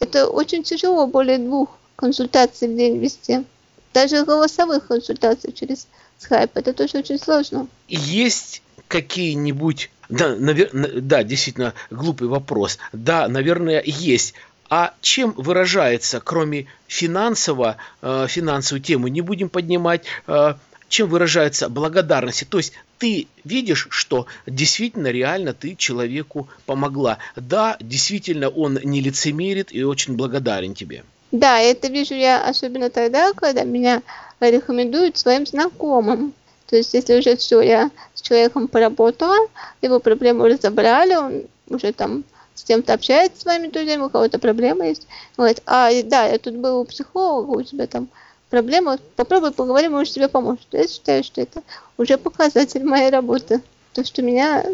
это 0.00 0.28
очень 0.28 0.62
тяжело 0.62 1.06
более 1.06 1.38
двух 1.38 1.70
консультаций 1.96 2.68
в 2.68 2.76
день 2.76 2.98
вести. 2.98 3.44
Даже 3.92 4.24
голосовых 4.24 4.86
консультаций 4.86 5.52
через 5.52 5.86
скайп. 6.18 6.50
Это 6.54 6.72
тоже 6.72 6.98
очень 6.98 7.18
сложно. 7.18 7.66
Есть 7.88 8.62
какие-нибудь... 8.86 9.90
Да, 10.08 10.36
навер... 10.36 10.70
да, 10.72 11.22
действительно, 11.22 11.74
глупый 11.90 12.28
вопрос. 12.28 12.78
Да, 12.92 13.28
наверное, 13.28 13.82
есть. 13.84 14.34
А 14.70 14.94
чем 15.00 15.32
выражается, 15.32 16.20
кроме 16.20 16.66
финансово, 16.86 17.76
э, 18.02 18.26
финансовую 18.28 18.82
тему, 18.82 19.08
не 19.08 19.20
будем 19.20 19.48
поднимать, 19.48 20.04
э, 20.26 20.54
чем 20.88 21.08
выражается 21.08 21.68
благодарность. 21.68 22.48
То 22.48 22.58
есть 22.58 22.72
ты 22.98 23.28
видишь, 23.44 23.86
что 23.90 24.26
действительно 24.46 25.08
реально 25.08 25.54
ты 25.54 25.74
человеку 25.76 26.48
помогла. 26.66 27.18
Да, 27.36 27.76
действительно 27.80 28.48
он 28.48 28.78
не 28.82 29.00
лицемерит 29.00 29.72
и 29.72 29.82
очень 29.84 30.16
благодарен 30.16 30.74
тебе. 30.74 31.04
Да, 31.30 31.60
это 31.60 31.88
вижу 31.88 32.14
я 32.14 32.42
особенно 32.42 32.90
тогда, 32.90 33.32
когда 33.32 33.64
меня 33.64 34.02
рекомендуют 34.40 35.18
своим 35.18 35.46
знакомым. 35.46 36.32
То 36.68 36.76
есть, 36.76 36.92
если 36.94 37.18
уже 37.18 37.36
все, 37.36 37.60
я 37.60 37.90
с 38.14 38.20
человеком 38.20 38.68
поработала, 38.68 39.36
его 39.80 40.00
проблему 40.00 40.44
разобрали, 40.44 41.14
он 41.14 41.42
уже 41.68 41.92
там 41.92 42.24
с 42.54 42.64
кем-то 42.64 42.92
общается 42.92 43.40
с 43.40 43.44
вами 43.44 43.68
друзьями, 43.68 44.02
у 44.02 44.10
кого-то 44.10 44.38
проблема 44.38 44.86
есть. 44.86 45.06
Говорит, 45.36 45.62
а, 45.64 45.90
да, 46.02 46.26
я 46.26 46.38
тут 46.38 46.56
был 46.56 46.80
у 46.80 46.84
психолога, 46.84 47.50
у 47.50 47.62
тебя 47.62 47.86
там 47.86 48.08
проблема, 48.50 48.98
попробуй 49.16 49.52
поговорим, 49.52 49.92
может 49.92 50.14
тебе 50.14 50.28
поможет. 50.28 50.66
Я 50.72 50.86
считаю, 50.88 51.24
что 51.24 51.40
это 51.40 51.62
уже 51.96 52.18
показатель 52.18 52.84
моей 52.84 53.10
работы. 53.10 53.62
То, 53.92 54.04
что 54.04 54.22
меня 54.22 54.64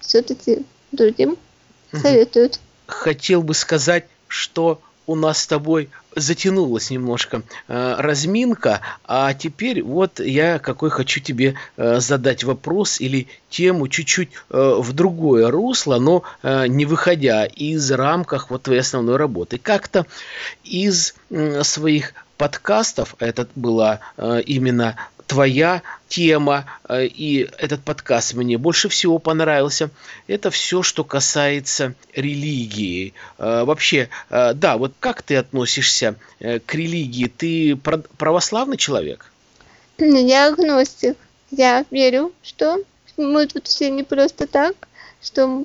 все-таки 0.00 0.64
другим 0.92 1.36
советуют. 1.92 2.60
Хотел 2.86 3.42
бы 3.42 3.54
сказать, 3.54 4.06
что 4.28 4.80
у 5.06 5.14
нас 5.14 5.38
с 5.38 5.46
тобой 5.46 5.88
затянулась 6.16 6.90
немножко 6.90 7.42
э, 7.68 7.94
разминка, 7.98 8.80
а 9.04 9.34
теперь 9.34 9.82
вот 9.82 10.18
я 10.18 10.58
какой 10.58 10.90
хочу 10.90 11.20
тебе 11.20 11.54
э, 11.76 12.00
задать 12.00 12.42
вопрос 12.42 13.00
или 13.00 13.28
тему 13.50 13.86
чуть-чуть 13.86 14.30
э, 14.50 14.74
в 14.78 14.92
другое 14.94 15.50
русло, 15.50 15.98
но 15.98 16.22
э, 16.42 16.66
не 16.66 16.86
выходя 16.86 17.44
из 17.44 17.90
рамках 17.92 18.50
вот 18.50 18.62
твоей 18.62 18.80
основной 18.80 19.16
работы. 19.16 19.58
Как-то 19.58 20.06
из 20.64 21.14
э, 21.30 21.62
своих 21.62 22.14
подкастов, 22.36 23.14
это 23.18 23.48
была 23.54 24.00
э, 24.16 24.40
именно 24.46 24.96
твоя 25.26 25.82
тема, 26.08 26.66
э, 26.88 27.06
и 27.06 27.48
этот 27.58 27.82
подкаст 27.82 28.34
мне 28.34 28.58
больше 28.58 28.88
всего 28.88 29.18
понравился, 29.18 29.90
это 30.26 30.50
все, 30.50 30.82
что 30.82 31.04
касается 31.04 31.94
религии. 32.14 33.14
Э, 33.38 33.64
вообще, 33.64 34.08
да, 34.30 34.76
вот 34.76 34.92
как 35.00 35.22
ты 35.22 35.36
относишься 35.36 36.16
к 36.38 36.74
религии? 36.74 37.26
Ты 37.26 37.76
православный 37.76 38.76
человек? 38.76 39.32
Я 39.98 40.48
агностик. 40.48 41.16
Я 41.50 41.84
верю, 41.90 42.32
что 42.42 42.78
мы 43.16 43.46
тут 43.46 43.66
все 43.66 43.90
не 43.90 44.02
просто 44.02 44.46
так, 44.46 44.74
что 45.22 45.64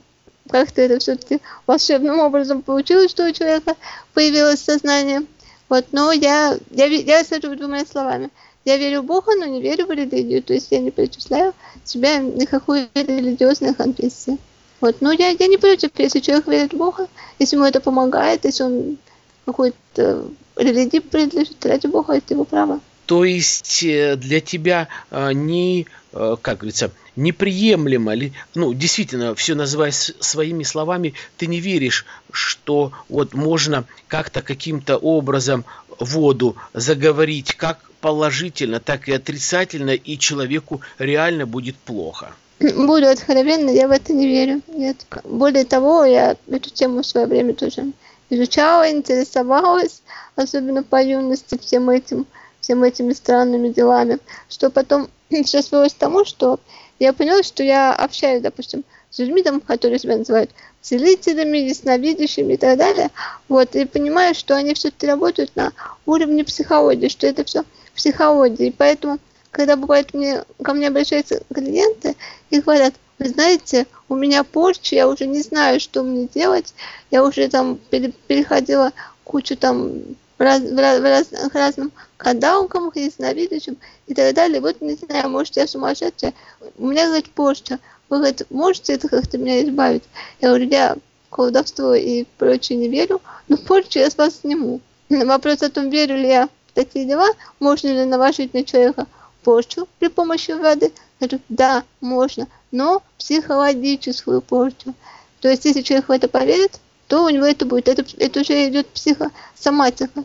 как-то 0.50 0.82
это 0.82 1.00
все-таки 1.00 1.40
волшебным 1.68 2.20
образом 2.20 2.62
получилось, 2.62 3.12
что 3.12 3.28
у 3.28 3.32
человека 3.32 3.76
появилось 4.14 4.62
сознание. 4.62 5.24
Вот, 5.72 5.86
но 5.94 6.12
я, 6.12 6.58
я, 6.72 6.86
я 6.88 7.24
скажу 7.24 7.56
двумя 7.56 7.86
словами. 7.86 8.30
Я 8.66 8.76
верю 8.76 9.04
в 9.04 9.06
Бога, 9.06 9.38
но 9.38 9.46
не 9.46 9.62
верю 9.62 9.86
в 9.86 9.92
религию. 9.92 10.44
То 10.44 10.54
есть 10.54 10.68
я 10.70 10.80
не 10.80 10.92
причисляю 10.92 11.54
себя 11.86 12.18
никакой 12.18 12.90
религиозной 12.94 13.74
конфессии. 13.74 14.38
Вот, 14.82 14.98
но 15.00 15.14
я, 15.14 15.30
я 15.30 15.48
не 15.48 15.56
против, 15.56 15.92
если 15.98 16.20
человек 16.20 16.48
верит 16.48 16.74
в 16.74 16.78
Бога, 16.78 17.08
если 17.40 17.56
ему 17.56 17.64
это 17.64 17.80
помогает, 17.80 18.44
если 18.44 18.64
он 18.64 18.98
какой-то 19.46 20.26
религии 20.58 21.00
принадлежит, 21.00 21.66
ради 21.66 21.88
Бога, 21.88 22.16
это 22.16 22.34
его 22.34 22.44
право. 22.44 22.82
То 23.12 23.26
есть 23.26 23.84
э, 23.84 24.16
для 24.16 24.40
тебя 24.40 24.88
э, 25.10 25.34
не, 25.34 25.86
э, 26.14 26.38
как 26.42 26.60
говорится, 26.60 26.92
неприемлемо 27.18 28.14
ну, 28.56 28.74
действительно, 28.74 29.36
все 29.36 29.54
называя 29.54 29.92
своими 29.92 30.64
словами, 30.64 31.14
ты 31.36 31.48
не 31.48 31.60
веришь, 31.60 32.06
что 32.32 32.94
вот 33.10 33.34
можно 33.34 33.84
как-то 34.08 34.42
каким-то 34.42 34.96
образом 34.96 35.66
воду 36.00 36.56
заговорить 36.74 37.54
как 37.56 37.80
положительно, 38.00 38.80
так 38.80 39.10
и 39.10 39.12
отрицательно, 39.12 39.92
и 39.92 40.18
человеку 40.18 40.80
реально 40.98 41.46
будет 41.46 41.76
плохо. 41.76 42.32
Буду 42.62 43.10
откровенна, 43.10 43.72
я 43.72 43.90
в 43.90 43.92
это 43.92 44.14
не 44.14 44.26
верю. 44.26 44.62
Нет. 44.70 45.06
Более 45.26 45.66
того, 45.66 46.06
я 46.06 46.38
эту 46.50 46.70
тему 46.70 47.02
в 47.02 47.06
свое 47.06 47.28
время 47.28 47.56
тоже 47.56 47.92
изучала, 48.30 48.90
интересовалась, 48.90 50.02
особенно 50.38 50.82
по 50.82 51.04
юности 51.04 51.58
всем 51.58 51.90
этим, 51.90 52.26
всем 52.62 52.84
этими 52.84 53.14
странными 53.14 53.70
делами, 53.70 54.20
что 54.50 54.70
потом 54.70 55.10
все 55.46 55.62
свелось 55.62 55.94
к 55.94 55.98
тому, 55.98 56.24
что 56.24 56.60
я 57.00 57.14
поняла, 57.14 57.44
что 57.44 57.64
я 57.64 57.94
общаюсь, 57.94 58.42
допустим, 58.42 58.84
с 59.10 59.20
людьми, 59.20 59.44
там, 59.44 59.60
которые 59.60 60.00
себя 60.00 60.18
называют 60.18 60.52
целителями, 60.82 61.58
ясновидящими 61.58 62.54
и 62.54 62.58
так 62.58 62.78
далее, 62.78 63.10
вот, 63.50 63.76
и 63.76 63.86
понимаю, 63.86 64.34
что 64.34 64.56
они 64.56 64.74
все-таки 64.74 65.06
работают 65.06 65.56
на 65.56 65.74
уровне 66.06 66.44
психологии, 66.44 67.10
что 67.10 67.28
это 67.28 67.44
все 67.44 67.64
психология, 67.94 68.68
и 68.68 68.72
поэтому, 68.72 69.20
когда 69.52 69.76
бывает 69.76 70.14
мне, 70.14 70.44
ко 70.64 70.74
мне 70.74 70.88
обращаются 70.88 71.44
клиенты 71.54 72.16
и 72.50 72.62
говорят, 72.62 72.94
вы 73.20 73.30
знаете, 73.30 73.86
у 74.10 74.16
меня 74.16 74.44
порча, 74.44 74.96
я 74.96 75.08
уже 75.08 75.28
не 75.28 75.42
знаю, 75.42 75.80
что 75.80 76.02
мне 76.02 76.28
делать, 76.28 76.74
я 77.12 77.24
уже 77.24 77.48
там 77.50 77.78
переходила 77.78 78.94
кучу 79.24 79.56
там 79.56 80.02
раз, 80.42 80.62
в, 80.62 80.76
раз, 80.76 81.00
в 81.00 81.04
раз, 81.04 81.28
разным 81.54 81.92
гадалкам, 82.18 82.92
ясновидящим 82.94 83.78
и 84.08 84.14
так 84.14 84.34
далее. 84.34 84.62
Вот 84.62 84.82
не 84.82 84.96
знаю, 84.96 85.30
может 85.30 85.58
я 85.58 85.68
сумасшедшая. 85.68 86.34
У 86.78 86.88
меня, 86.88 87.08
говорит, 87.08 87.30
порча. 87.30 87.80
Вы, 88.10 88.18
говорит, 88.18 88.46
можете 88.50 88.94
это 88.94 89.08
как-то 89.08 89.38
меня 89.38 89.64
избавить? 89.64 90.04
Я 90.42 90.50
говорю, 90.50 90.68
я 90.68 90.98
колдовство 91.30 91.94
и 91.94 92.26
прочее 92.38 92.78
не 92.78 92.90
верю, 92.90 93.22
но 93.48 93.58
порчу 93.58 94.00
я 94.00 94.10
с 94.10 94.18
вас 94.18 94.42
сниму. 94.42 94.82
Вопрос 95.10 95.62
о 95.62 95.70
том, 95.70 95.90
верю 95.90 96.18
ли 96.18 96.28
я 96.28 96.48
в 96.48 96.74
такие 96.74 97.06
дела, 97.06 97.28
можно 97.60 97.88
ли 97.88 98.06
наложить 98.06 98.54
на 98.54 98.64
человека 98.64 99.08
порчу 99.44 99.88
при 100.00 100.10
помощи 100.10 100.52
воды. 100.52 100.92
Я 101.20 101.28
говорю, 101.28 101.44
да, 101.50 101.84
можно, 102.00 102.48
но 102.72 103.02
психологическую 103.18 104.42
порчу. 104.42 104.94
То 105.40 105.50
есть, 105.50 105.66
если 105.66 105.82
человек 105.82 106.08
в 106.08 106.12
это 106.12 106.28
поверит, 106.28 106.80
то 107.12 107.26
у 107.26 107.30
него 107.30 107.46
это 107.46 107.66
будет. 107.66 107.90
Это, 107.90 108.06
это 108.20 108.40
уже 108.40 108.70
идет 108.70 108.88
психосоматика. 108.88 110.24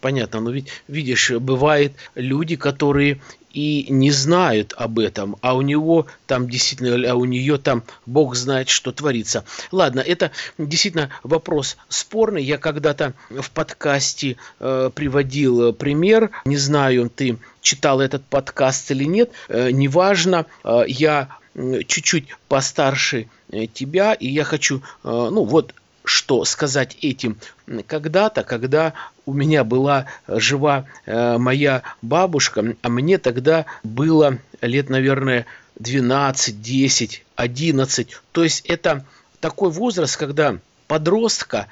Понятно, 0.00 0.38
но 0.38 0.52
ведь, 0.52 0.68
видишь, 0.86 1.32
бывают 1.32 1.94
люди, 2.14 2.54
которые 2.54 3.20
и 3.52 3.86
не 3.88 4.12
знают 4.12 4.72
об 4.76 5.00
этом, 5.00 5.36
а 5.40 5.56
у 5.56 5.62
него 5.62 6.06
там 6.28 6.48
действительно, 6.48 7.10
а 7.10 7.16
у 7.16 7.24
нее 7.24 7.58
там 7.58 7.82
Бог 8.06 8.36
знает, 8.36 8.68
что 8.68 8.92
творится. 8.92 9.44
Ладно, 9.72 9.98
это 9.98 10.30
действительно 10.58 11.10
вопрос 11.24 11.76
спорный. 11.88 12.44
Я 12.44 12.58
когда-то 12.58 13.14
в 13.28 13.50
подкасте 13.50 14.36
э, 14.60 14.90
приводил 14.94 15.72
пример, 15.72 16.30
не 16.44 16.56
знаю, 16.56 17.10
ты 17.10 17.38
читал 17.62 18.00
этот 18.00 18.24
подкаст 18.26 18.92
или 18.92 19.02
нет, 19.02 19.32
э, 19.48 19.72
неважно, 19.72 20.46
э, 20.62 20.84
я 20.86 21.40
чуть-чуть 21.54 22.28
постарше 22.48 23.28
э, 23.50 23.66
тебя, 23.66 24.14
и 24.14 24.28
я 24.28 24.44
хочу, 24.44 24.78
э, 24.78 25.08
ну 25.08 25.44
вот 25.44 25.74
что 26.10 26.44
сказать 26.44 26.96
этим. 27.02 27.38
Когда-то, 27.86 28.42
когда 28.42 28.94
у 29.26 29.32
меня 29.32 29.62
была 29.62 30.06
жива 30.26 30.86
э, 31.06 31.38
моя 31.38 31.82
бабушка, 32.02 32.74
а 32.82 32.88
мне 32.88 33.18
тогда 33.18 33.66
было 33.84 34.38
лет, 34.60 34.90
наверное, 34.90 35.46
12, 35.78 36.60
10, 36.60 37.24
11. 37.36 38.16
То 38.32 38.42
есть 38.42 38.66
это 38.66 39.06
такой 39.38 39.70
возраст, 39.70 40.16
когда 40.16 40.58
подростка 40.88 41.68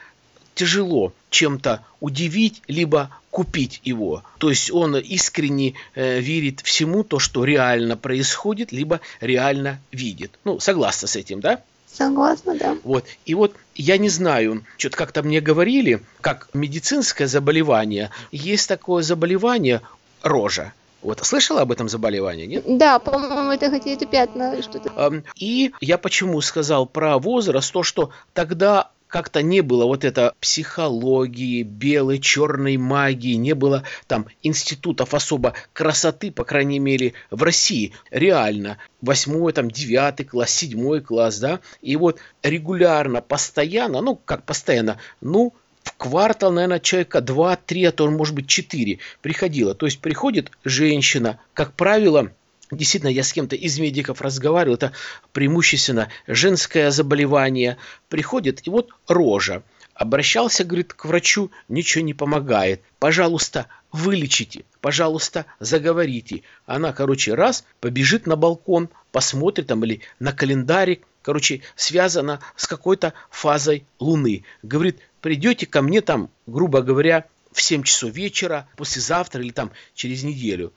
тяжело 0.55 1.13
чем-то 1.31 1.85
удивить, 2.01 2.63
либо 2.69 3.11
купить 3.31 3.81
его. 3.83 4.23
То 4.39 4.51
есть 4.51 4.71
он 4.71 4.97
искренне 4.97 5.75
э, 5.95 6.21
верит 6.21 6.61
всему 6.61 7.03
то, 7.03 7.19
что 7.19 7.45
реально 7.45 7.97
происходит, 7.97 8.71
либо 8.71 9.01
реально 9.21 9.81
видит. 9.91 10.39
Ну, 10.45 10.61
согласна 10.61 11.09
с 11.09 11.17
этим, 11.17 11.41
да? 11.41 11.61
Согласна, 11.99 12.55
да. 12.55 12.77
Вот. 12.85 13.05
И 13.27 13.35
вот 13.35 13.57
я 13.75 13.99
не 13.99 14.09
знаю, 14.09 14.65
что-то 14.77 14.97
как-то 14.97 15.25
мне 15.25 15.41
говорили, 15.41 16.01
как 16.21 16.49
медицинское 16.55 17.27
заболевание, 17.27 18.11
есть 18.31 18.69
такое 18.69 19.03
заболевание 19.03 19.83
рожа. 20.23 20.73
Вот, 21.03 21.25
слышала 21.25 21.63
об 21.63 21.73
этом 21.73 21.89
заболевании, 21.89 22.47
нет? 22.47 22.65
Да, 22.67 22.99
по-моему, 22.99 23.51
это 23.51 23.71
какие-то 23.71 24.07
пятна, 24.07 24.63
что-то. 24.63 25.23
И 25.37 25.73
я 25.81 25.99
почему 25.99 26.41
сказал 26.41 26.87
про 26.87 27.19
возраст, 27.19 27.73
то, 27.73 27.83
что 27.83 28.11
тогда 28.33 28.91
как-то 29.09 29.43
не 29.43 29.63
было 29.63 29.87
вот 29.87 30.05
это 30.05 30.35
психологии, 30.41 31.63
белой, 31.63 32.19
черной 32.19 32.77
магии, 32.77 33.35
не 33.35 33.55
было 33.55 33.83
там 34.07 34.27
институтов 34.43 35.15
особо 35.15 35.55
красоты, 35.73 36.31
по 36.31 36.45
крайней 36.45 36.79
мере, 36.79 37.15
в 37.31 37.43
России. 37.43 37.93
Реально. 38.11 38.79
Восьмой, 39.01 39.53
там, 39.53 39.71
девятый 39.71 40.27
класс, 40.27 40.51
седьмой 40.51 41.01
класс, 41.01 41.39
да. 41.39 41.61
И 41.81 41.97
вот 41.97 42.19
регулярно, 42.43 43.23
постоянно, 43.23 44.01
ну, 44.01 44.17
как 44.17 44.45
постоянно, 44.45 44.99
ну, 45.21 45.55
в 45.83 45.97
квартал, 45.97 46.53
наверное, 46.53 46.81
человека 46.81 47.19
2-3, 47.21 47.87
а 47.87 47.93
то, 47.93 48.11
может 48.11 48.35
быть, 48.35 48.47
4 48.47 48.99
приходило. 49.23 49.75
То 49.75 49.87
есть 49.87 50.01
приходит 50.01 50.51
женщина, 50.65 51.41
как 51.55 51.73
правило, 51.73 52.31
Действительно, 52.71 53.11
я 53.11 53.23
с 53.23 53.33
кем-то 53.33 53.57
из 53.57 53.79
медиков 53.79 54.21
разговаривал, 54.21 54.77
это 54.77 54.93
преимущественно 55.33 56.09
женское 56.27 56.91
заболевание. 56.91 57.79
Приходит, 58.09 58.67
и 58.67 58.71
вот 58.71 58.91
рожа. 59.07 59.63
Обращался, 59.95 60.65
говорит, 60.65 60.93
к 60.93 61.07
врачу, 61.07 61.51
ничего 61.69 62.05
не 62.05 62.15
помогает. 62.15 62.83
Пожалуйста, 62.99 63.67
вылечите, 63.91 64.65
пожалуйста, 64.81 65.47
заговорите. 65.59 66.43
Она, 66.67 66.93
короче, 66.93 67.35
раз, 67.35 67.65
побежит 67.81 68.27
на 68.27 68.37
балкон, 68.37 68.91
посмотрит 69.11 69.67
там 69.67 69.85
или 69.85 70.03
на 70.21 70.33
календарик, 70.33 71.05
короче, 71.23 71.63
связана 71.75 72.41
с 72.55 72.67
какой-то 72.67 73.13
фазой 73.31 73.85
Луны. 73.99 74.45
Говорит, 74.63 74.99
придете 75.21 75.67
ко 75.67 75.83
мне 75.83 76.01
там, 76.01 76.31
грубо 76.47 76.83
говоря, 76.83 77.25
в 77.53 77.61
7 77.61 77.83
часов 77.83 78.13
вечера, 78.13 78.69
послезавтра 78.77 79.43
или 79.43 79.51
там 79.51 79.73
через 79.95 80.23
неделю. 80.23 80.73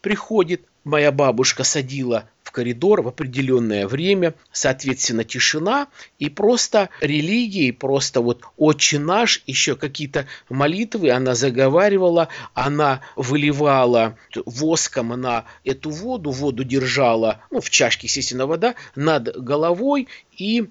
Приходит, 0.00 0.62
моя 0.88 1.12
бабушка 1.12 1.64
садила 1.64 2.28
в 2.42 2.50
коридор 2.50 3.02
в 3.02 3.08
определенное 3.08 3.86
время, 3.86 4.34
соответственно, 4.52 5.22
тишина, 5.22 5.88
и 6.18 6.30
просто 6.30 6.88
религии, 7.00 7.70
просто 7.70 8.22
вот 8.22 8.42
«Отче 8.56 8.98
наш», 8.98 9.42
еще 9.46 9.76
какие-то 9.76 10.26
молитвы 10.48 11.10
она 11.10 11.34
заговаривала, 11.34 12.28
она 12.54 13.02
выливала 13.16 14.16
воском 14.46 15.08
на 15.08 15.44
эту 15.62 15.90
воду, 15.90 16.30
воду 16.30 16.64
держала, 16.64 17.42
ну, 17.50 17.60
в 17.60 17.68
чашке, 17.68 18.06
естественно, 18.06 18.46
вода, 18.46 18.74
над 18.96 19.36
головой, 19.36 20.08
и 20.38 20.68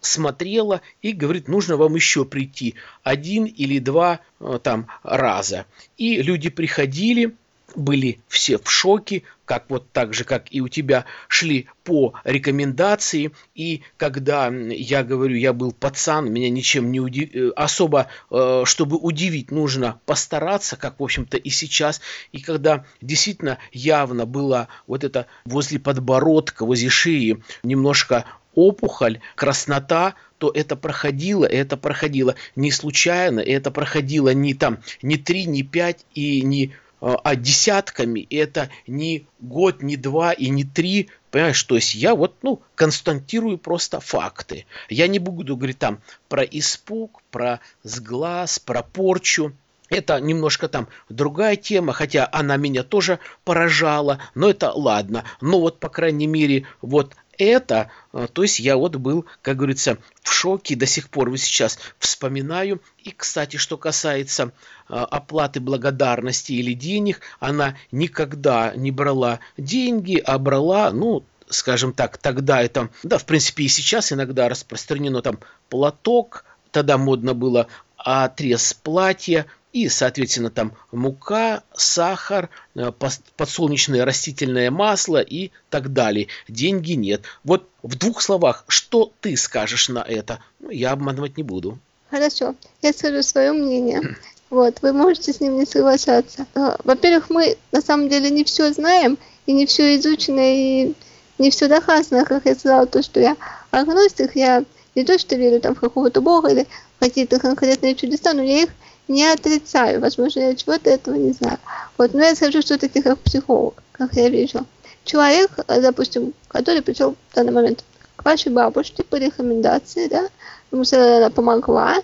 смотрела 0.00 0.80
и 1.00 1.12
говорит, 1.12 1.46
нужно 1.46 1.76
вам 1.76 1.94
еще 1.94 2.24
прийти 2.24 2.74
один 3.04 3.44
или 3.44 3.78
два 3.78 4.20
э, 4.40 4.58
там 4.62 4.88
раза. 5.04 5.66
И 5.96 6.22
люди 6.22 6.48
приходили, 6.48 7.36
были 7.76 8.20
все 8.28 8.58
в 8.58 8.70
шоке, 8.70 9.22
как 9.50 9.64
вот 9.68 9.90
так 9.90 10.14
же, 10.14 10.22
как 10.22 10.44
и 10.52 10.60
у 10.60 10.68
тебя, 10.68 11.06
шли 11.26 11.66
по 11.82 12.14
рекомендации. 12.22 13.32
И 13.56 13.82
когда 13.96 14.46
я 14.46 15.02
говорю, 15.02 15.34
я 15.34 15.52
был 15.52 15.72
пацан, 15.72 16.32
меня 16.32 16.48
ничем 16.50 16.92
не 16.92 17.00
удив... 17.00 17.34
Э, 17.34 17.50
особо, 17.56 18.06
э, 18.30 18.62
чтобы 18.64 18.96
удивить, 18.96 19.50
нужно 19.50 19.98
постараться, 20.06 20.76
как, 20.76 21.00
в 21.00 21.02
общем-то, 21.02 21.36
и 21.36 21.50
сейчас. 21.50 22.00
И 22.30 22.40
когда 22.40 22.84
действительно 23.00 23.58
явно 23.72 24.24
было 24.24 24.68
вот 24.86 25.02
это 25.02 25.26
возле 25.44 25.80
подбородка, 25.80 26.64
возле 26.64 26.88
шеи 26.88 27.42
немножко 27.64 28.26
опухоль, 28.54 29.18
краснота, 29.34 30.14
то 30.38 30.52
это 30.54 30.76
проходило, 30.76 31.44
это 31.44 31.76
проходило 31.76 32.36
не 32.54 32.70
случайно, 32.70 33.40
это 33.40 33.72
проходило 33.72 34.32
не 34.32 34.54
там, 34.54 34.78
не 35.02 35.16
три, 35.16 35.46
не 35.46 35.64
пять 35.64 36.06
и 36.14 36.40
не 36.42 36.72
а 37.00 37.36
десятками, 37.36 38.20
и 38.20 38.36
это 38.36 38.70
не 38.86 39.26
год, 39.40 39.82
не 39.82 39.96
два 39.96 40.32
и 40.32 40.48
не 40.48 40.64
три, 40.64 41.08
понимаешь, 41.30 41.62
то 41.62 41.74
есть 41.76 41.94
я 41.94 42.14
вот, 42.14 42.36
ну, 42.42 42.60
констатирую 42.74 43.58
просто 43.58 44.00
факты. 44.00 44.66
Я 44.88 45.08
не 45.08 45.18
буду 45.18 45.56
говорить 45.56 45.78
там 45.78 46.00
про 46.28 46.42
испуг, 46.42 47.22
про 47.30 47.60
сглаз, 47.82 48.58
про 48.58 48.82
порчу, 48.82 49.52
это 49.90 50.20
немножко 50.20 50.68
там 50.68 50.88
другая 51.08 51.56
тема, 51.56 51.92
хотя 51.92 52.28
она 52.30 52.56
меня 52.56 52.84
тоже 52.84 53.18
поражала, 53.44 54.20
но 54.34 54.48
это 54.48 54.70
ладно. 54.72 55.24
Но 55.40 55.60
вот, 55.60 55.80
по 55.80 55.88
крайней 55.88 56.28
мере, 56.28 56.66
вот 56.80 57.16
это, 57.40 57.90
э, 58.12 58.28
то 58.32 58.42
есть 58.42 58.60
я 58.60 58.76
вот 58.76 58.96
был, 58.96 59.24
как 59.42 59.56
говорится, 59.56 59.98
в 60.22 60.32
шоке, 60.32 60.76
до 60.76 60.86
сих 60.86 61.08
пор 61.08 61.30
вы 61.30 61.38
сейчас 61.38 61.78
вспоминаю. 61.98 62.80
И, 62.98 63.10
кстати, 63.10 63.56
что 63.56 63.76
касается 63.76 64.52
э, 64.88 64.94
оплаты 64.94 65.60
благодарности 65.60 66.52
или 66.52 66.74
денег, 66.74 67.20
она 67.40 67.76
никогда 67.90 68.72
не 68.76 68.90
брала 68.90 69.40
деньги, 69.56 70.22
а 70.24 70.38
брала, 70.38 70.90
ну, 70.92 71.24
скажем 71.48 71.92
так, 71.92 72.18
тогда 72.18 72.62
это, 72.62 72.90
да, 73.02 73.18
в 73.18 73.24
принципе 73.24 73.64
и 73.64 73.68
сейчас 73.68 74.12
иногда 74.12 74.48
распространено 74.48 75.22
там 75.22 75.38
платок, 75.68 76.44
тогда 76.70 76.98
модно 76.98 77.34
было 77.34 77.66
отрез 77.96 78.74
платья, 78.74 79.46
и, 79.72 79.88
соответственно, 79.88 80.50
там 80.50 80.72
мука, 80.92 81.62
сахар, 81.74 82.50
э, 82.74 82.90
подсолнечное 83.36 84.04
растительное 84.04 84.70
масло 84.70 85.20
и 85.20 85.50
так 85.68 85.92
далее. 85.92 86.28
Деньги 86.48 86.92
нет. 86.92 87.22
Вот 87.44 87.68
в 87.82 87.96
двух 87.96 88.22
словах, 88.22 88.64
что 88.68 89.12
ты 89.20 89.36
скажешь 89.36 89.88
на 89.88 90.00
это? 90.00 90.42
Ну, 90.58 90.70
я 90.70 90.92
обманывать 90.92 91.36
не 91.36 91.42
буду. 91.42 91.78
Хорошо, 92.10 92.56
я 92.82 92.92
скажу 92.92 93.22
свое 93.22 93.52
мнение. 93.52 94.16
Вот, 94.50 94.82
вы 94.82 94.92
можете 94.92 95.32
с 95.32 95.40
ним 95.40 95.56
не 95.56 95.64
соглашаться. 95.64 96.44
Э, 96.56 96.76
во-первых, 96.82 97.30
мы 97.30 97.56
на 97.70 97.80
самом 97.80 98.08
деле 98.08 98.30
не 98.30 98.42
все 98.42 98.72
знаем, 98.72 99.16
и 99.46 99.52
не 99.52 99.64
все 99.64 99.96
изучено, 99.96 100.40
и 100.42 100.94
не 101.38 101.50
все 101.50 101.68
доказано, 101.68 102.24
как 102.24 102.46
я 102.46 102.54
сказала, 102.56 102.86
то, 102.86 103.02
что 103.02 103.20
я 103.20 103.36
агностик, 103.70 104.34
я 104.34 104.64
не 104.94 105.04
то, 105.04 105.18
что 105.18 105.36
верю 105.36 105.60
там 105.60 105.76
в 105.76 105.80
какого-то 105.80 106.20
бога 106.20 106.50
или 106.50 106.66
какие-то 106.98 107.38
конкретные 107.38 107.94
чудеса, 107.94 108.32
но 108.32 108.42
я 108.42 108.64
их 108.64 108.70
не 109.10 109.26
отрицаю. 109.26 110.00
Возможно, 110.00 110.40
я 110.40 110.54
чего-то 110.54 110.88
этого 110.88 111.16
не 111.16 111.32
знаю. 111.32 111.58
Вот, 111.98 112.14
но 112.14 112.22
я 112.22 112.34
скажу 112.34 112.62
все-таки 112.62 113.02
как 113.02 113.18
психолог, 113.18 113.82
как 113.92 114.14
я 114.14 114.28
вижу. 114.28 114.64
Человек, 115.04 115.50
допустим, 115.66 116.32
который 116.48 116.82
пришел 116.82 117.16
в 117.30 117.34
данный 117.34 117.52
момент 117.52 117.84
к 118.16 118.24
вашей 118.24 118.52
бабушке 118.52 119.02
по 119.02 119.16
рекомендации, 119.16 120.06
да, 120.06 120.28
ему 120.70 120.84
она 120.92 121.30
помогла, 121.30 121.96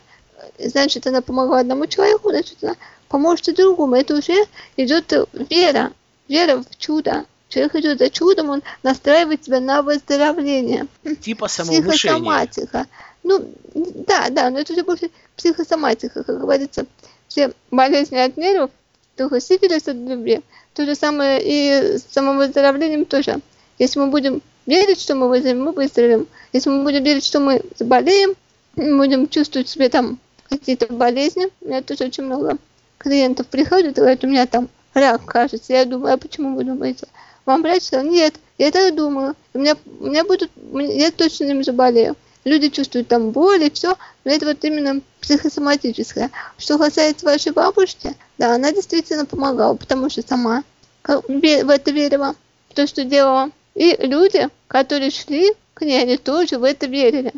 значит, 0.59 1.07
она 1.07 1.21
помогла 1.21 1.61
одному 1.61 1.87
человеку, 1.87 2.31
значит, 2.31 2.57
она 2.63 2.75
поможет 3.09 3.49
и 3.49 3.53
другому. 3.53 3.95
Это 3.95 4.17
уже 4.17 4.35
идет 4.77 5.13
вера, 5.51 5.93
вера 6.27 6.57
в 6.57 6.77
чудо. 6.77 7.25
Человек 7.49 7.77
идет 7.77 7.99
за 8.01 8.11
чудом, 8.11 8.51
он 8.51 8.63
настраивает 8.83 9.45
себя 9.45 9.61
на 9.61 9.83
выздоровление. 9.83 10.89
Типа 11.21 11.47
самовнушения. 11.47 11.93
Психосоматика. 11.93 12.87
Ну, 13.27 13.45
да, 13.75 14.31
да, 14.31 14.51
но 14.51 14.61
это 14.61 14.73
уже 14.73 14.85
больше 14.85 15.11
психосоматика, 15.37 16.23
как 16.23 16.39
говорится. 16.39 16.87
Все 17.27 17.53
болезни 17.73 18.17
от 18.19 18.37
нервов, 18.37 18.71
только 19.17 19.41
сифилис 19.41 19.89
от 19.89 19.97
любви. 19.97 20.43
То 20.75 20.85
же 20.85 20.95
самое 20.95 21.41
и 21.43 21.99
с 21.99 22.05
самовыздоровлением 22.13 23.05
тоже. 23.05 23.41
Если 23.81 23.99
мы 23.99 24.07
будем 24.07 24.43
верить, 24.65 25.01
что 25.01 25.17
мы 25.17 25.29
выздоровеем, 25.29 25.65
мы 25.65 25.73
выздоровеем. 25.73 26.29
Если 26.53 26.71
мы 26.71 26.85
будем 26.85 27.03
верить, 27.03 27.25
что 27.25 27.41
мы 27.41 27.63
заболеем, 27.77 28.37
мы 28.77 28.97
будем 28.97 29.29
чувствовать 29.29 29.69
себе 29.69 29.89
там 29.89 30.21
какие-то 30.49 30.87
болезни. 30.93 31.49
У 31.63 31.67
меня 31.67 31.83
тоже 31.83 32.05
очень 32.05 32.25
много 32.25 32.59
клиентов 32.99 33.49
приходят 33.49 33.99
и 33.99 34.01
говорят, 34.01 34.23
у 34.23 34.29
меня 34.29 34.47
там 34.47 34.69
рак, 34.95 35.25
кажется. 35.25 35.73
Я 35.73 35.85
думаю, 35.85 36.15
а 36.15 36.17
почему 36.17 36.55
вы 36.55 36.63
думаете? 36.63 37.09
Вам 37.45 37.63
врач 37.63 37.83
сказал, 37.83 38.07
нет, 38.07 38.35
я 38.57 38.71
так 38.71 38.95
думаю. 38.95 39.35
У 39.53 39.59
меня, 39.59 39.77
у 39.99 40.07
меня 40.07 40.25
будут, 40.25 40.53
я 40.73 41.11
точно 41.11 41.47
им 41.47 41.65
заболею. 41.65 42.15
Люди 42.47 42.69
чувствуют 42.69 43.09
там 43.09 43.33
боль 43.33 43.65
и 43.65 43.71
все, 43.73 43.97
но 44.25 44.31
это 44.31 44.47
вот 44.47 44.65
именно 44.65 45.01
психосоматическое. 45.21 46.31
Что 46.57 46.79
касается 46.79 47.27
вашей 47.27 47.51
бабушки, 47.51 48.15
да, 48.39 48.55
она 48.55 48.71
действительно 48.71 49.27
помогала, 49.27 49.75
потому 49.75 50.09
что 50.09 50.23
сама 50.23 50.63
в 51.05 51.71
это 51.71 51.91
верила, 51.91 52.37
в 52.69 52.75
то, 52.75 52.87
что 52.87 53.03
делала. 53.03 53.51
И 53.75 53.97
люди, 53.99 54.49
которые 54.69 55.11
шли 55.11 55.55
к 55.75 55.83
ней, 55.83 56.01
они 56.01 56.19
тоже 56.19 56.59
в 56.59 56.63
это 56.63 56.87
верили 56.87 57.33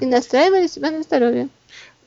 и 0.00 0.06
настраивали 0.06 0.68
себя 0.68 0.90
на 0.90 1.02
здоровье. 1.02 1.50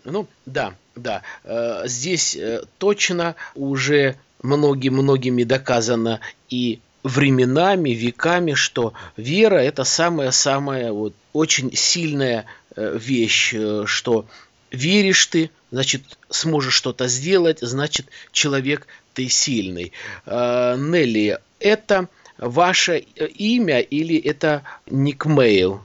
Ну, 0.03 0.25
да, 0.47 0.73
да. 0.95 1.21
Э, 1.43 1.83
здесь 1.85 2.35
э, 2.35 2.63
точно 2.79 3.35
уже 3.53 4.15
многими-многими 4.41 5.43
доказано 5.43 6.19
и 6.49 6.79
временами, 7.03 7.91
веками, 7.91 8.53
что 8.53 8.93
вера 9.17 9.57
это 9.57 9.83
самая-самая 9.83 10.91
вот 10.91 11.13
очень 11.33 11.75
сильная 11.75 12.45
э, 12.75 12.97
вещь, 12.97 13.53
что 13.85 14.25
веришь 14.71 15.27
ты, 15.27 15.51
значит 15.71 16.01
сможешь 16.29 16.73
что-то 16.73 17.07
сделать, 17.07 17.59
значит 17.61 18.07
человек 18.31 18.87
ты 19.13 19.29
сильный. 19.29 19.91
Нелли, 20.25 21.37
это 21.59 22.07
ваше 22.37 22.97
имя 22.97 23.79
или 23.79 24.17
это 24.17 24.63
никмейл? 24.87 25.81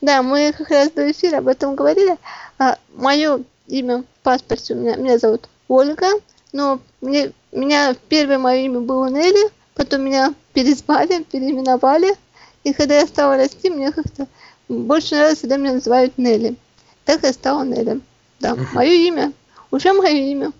Да, 0.00 0.22
мы 0.22 0.52
как 0.52 0.68
раз 0.70 0.90
до 0.90 1.10
эфира 1.10 1.38
об 1.38 1.48
этом 1.48 1.76
говорили. 1.76 2.16
А, 2.58 2.76
мое 2.94 3.44
имя 3.68 3.98
в 4.02 4.22
паспорте 4.24 4.74
у 4.74 4.78
меня, 4.78 4.96
меня 4.96 5.18
зовут 5.18 5.48
Ольга, 5.68 6.08
но 6.52 6.80
мне, 7.00 7.32
меня 7.52 7.94
первое 8.08 8.38
мое 8.38 8.64
имя 8.64 8.80
было 8.80 9.08
Нелли, 9.08 9.50
потом 9.74 10.02
меня 10.02 10.34
перезвали, 10.52 11.22
переименовали, 11.22 12.14
и 12.64 12.72
когда 12.72 13.00
я 13.00 13.06
стала 13.06 13.36
расти, 13.36 13.70
мне 13.70 13.90
как-то 13.92 14.26
больше 14.68 15.14
нравилось, 15.14 15.40
когда 15.40 15.56
меня 15.56 15.74
называют 15.74 16.16
Нелли. 16.18 16.56
Так 17.04 17.22
я 17.22 17.32
стала 17.32 17.64
Нелли. 17.64 18.00
Да, 18.40 18.56
мое 18.72 18.92
имя, 18.92 19.32
уже 19.70 19.92
мое 19.92 20.10
имя. 20.10 20.52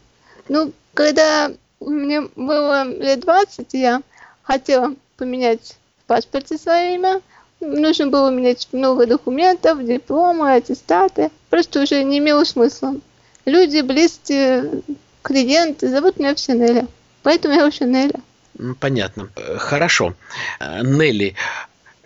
Ну, 0.49 0.73
когда 0.95 1.51
мне 1.81 2.23
было 2.37 2.85
лет 2.85 3.21
20, 3.21 3.75
я 3.75 4.03
хотела 4.43 4.95
поменять 5.17 5.77
в 6.03 6.07
паспорте 6.07 6.59
свое 6.59 6.95
имя, 6.95 7.21
нужно 7.61 8.09
было 8.09 8.31
менять 8.31 8.69
много 8.73 9.07
документов, 9.07 9.85
дипломы, 9.85 10.53
аттестаты. 10.53 11.31
Просто 11.49 11.83
уже 11.83 12.03
не 12.05 12.19
имело 12.19 12.45
смысла. 12.45 12.97
Люди, 13.45 13.81
близкие, 13.81 14.83
клиенты 15.23 15.89
зовут 15.89 16.19
меня 16.19 16.35
все 16.35 16.55
Неля. 16.55 16.87
Поэтому 17.23 17.55
я 17.55 17.67
уже 17.67 17.85
Неля. 17.85 18.21
Понятно. 18.81 19.29
Хорошо. 19.59 20.15
Нелли, 20.61 21.35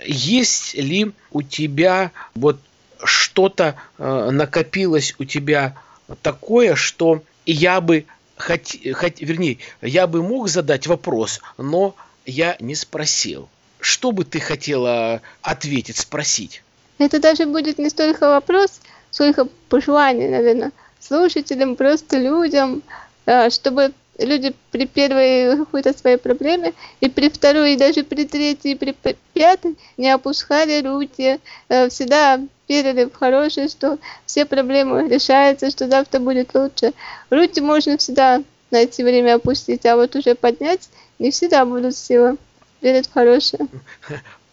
есть 0.04 0.74
ли 0.74 1.12
у 1.30 1.42
тебя 1.42 2.12
вот 2.34 2.58
что-то 3.02 3.76
э, 3.98 4.30
накопилось 4.30 5.14
у 5.18 5.24
тебя 5.24 5.76
такое, 6.22 6.74
что 6.74 7.22
я 7.44 7.80
бы 7.80 8.06
хоть, 8.36 8.78
хоть, 8.94 9.20
вернее, 9.20 9.58
я 9.80 10.06
бы 10.06 10.22
мог 10.22 10.48
задать 10.48 10.86
вопрос, 10.86 11.40
но 11.58 11.94
я 12.24 12.56
не 12.60 12.74
спросил. 12.74 13.48
Что 13.80 14.12
бы 14.12 14.24
ты 14.24 14.40
хотела 14.40 15.20
ответить, 15.42 15.98
спросить? 15.98 16.62
Это 16.98 17.20
даже 17.20 17.46
будет 17.46 17.78
не 17.78 17.90
столько 17.90 18.28
вопрос, 18.28 18.80
сколько 19.10 19.46
пожелание, 19.68 20.30
наверное, 20.30 20.72
слушателям, 21.00 21.76
просто 21.76 22.18
людям, 22.18 22.82
э, 23.26 23.50
чтобы 23.50 23.92
люди 24.18 24.54
при 24.70 24.86
первой 24.86 25.56
какой-то 25.56 25.96
своей 25.96 26.16
проблеме 26.16 26.72
и 27.00 27.08
при 27.08 27.28
второй, 27.28 27.74
и 27.74 27.76
даже 27.76 28.02
при 28.02 28.24
третьей, 28.24 28.72
и 28.72 28.74
при 28.74 28.96
пятой 29.34 29.76
не 29.96 30.10
опускали 30.10 30.86
руки, 30.86 31.38
э, 31.68 31.88
всегда 31.88 32.40
верили 32.68 33.04
в 33.04 33.14
хорошее, 33.14 33.68
что 33.68 33.98
все 34.24 34.44
проблемы 34.44 35.08
решаются, 35.08 35.70
что 35.70 35.88
завтра 35.88 36.20
будет 36.20 36.54
лучше. 36.54 36.92
Руки 37.30 37.60
можно 37.60 37.96
всегда 37.96 38.42
найти 38.70 39.04
время 39.04 39.34
опустить, 39.34 39.86
а 39.86 39.96
вот 39.96 40.16
уже 40.16 40.34
поднять 40.34 40.88
не 41.18 41.30
всегда 41.30 41.64
будут 41.64 41.96
силы 41.96 42.36
верит 42.80 43.06
в 43.06 43.12
хорошее. 43.12 43.66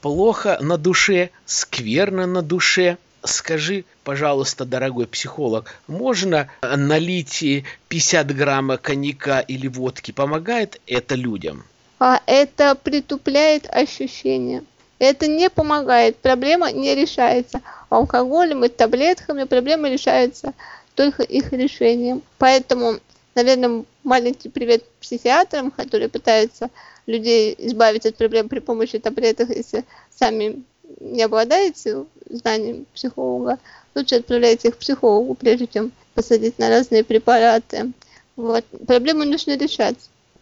Плохо 0.01 0.57
на 0.61 0.77
душе, 0.77 1.29
скверно 1.45 2.25
на 2.25 2.41
душе. 2.41 2.97
Скажи, 3.23 3.85
пожалуйста, 4.03 4.65
дорогой 4.65 5.07
психолог, 5.07 5.75
можно 5.87 6.49
налить 6.61 7.63
50 7.87 8.35
грамма 8.35 8.77
коньяка 8.77 9.39
или 9.39 9.67
водки? 9.67 10.11
Помогает 10.11 10.81
это 10.87 11.15
людям? 11.15 11.63
А 11.99 12.21
это 12.25 12.75
притупляет 12.75 13.67
ощущения. 13.69 14.63
Это 14.99 15.27
не 15.27 15.49
помогает, 15.49 16.17
проблема 16.17 16.71
не 16.71 16.95
решается. 16.95 17.61
Алкоголем 17.89 18.65
и 18.65 18.69
таблетками 18.69 19.45
проблема 19.45 19.89
решается 19.89 20.53
только 20.95 21.23
их 21.23 21.53
решением. 21.53 22.21
Поэтому, 22.37 22.99
наверное, 23.35 23.85
маленький 24.03 24.49
привет 24.49 24.83
психиатрам, 24.99 25.71
которые 25.71 26.09
пытаются 26.09 26.69
людей 27.05 27.55
избавить 27.57 28.05
от 28.05 28.17
проблем 28.17 28.49
при 28.49 28.59
помощи 28.59 28.99
таблеток, 28.99 29.49
если 29.49 29.85
сами 30.13 30.63
не 30.99 31.23
обладаете 31.23 32.05
знанием 32.29 32.85
психолога, 32.93 33.59
лучше 33.95 34.15
отправляйте 34.15 34.69
их 34.69 34.75
к 34.75 34.79
психологу, 34.79 35.35
прежде 35.35 35.67
чем 35.67 35.91
посадить 36.13 36.59
на 36.59 36.69
разные 36.69 37.03
препараты. 37.03 37.91
Вот. 38.35 38.65
Проблему 38.87 39.23
нужно 39.23 39.57
решать. 39.57 39.97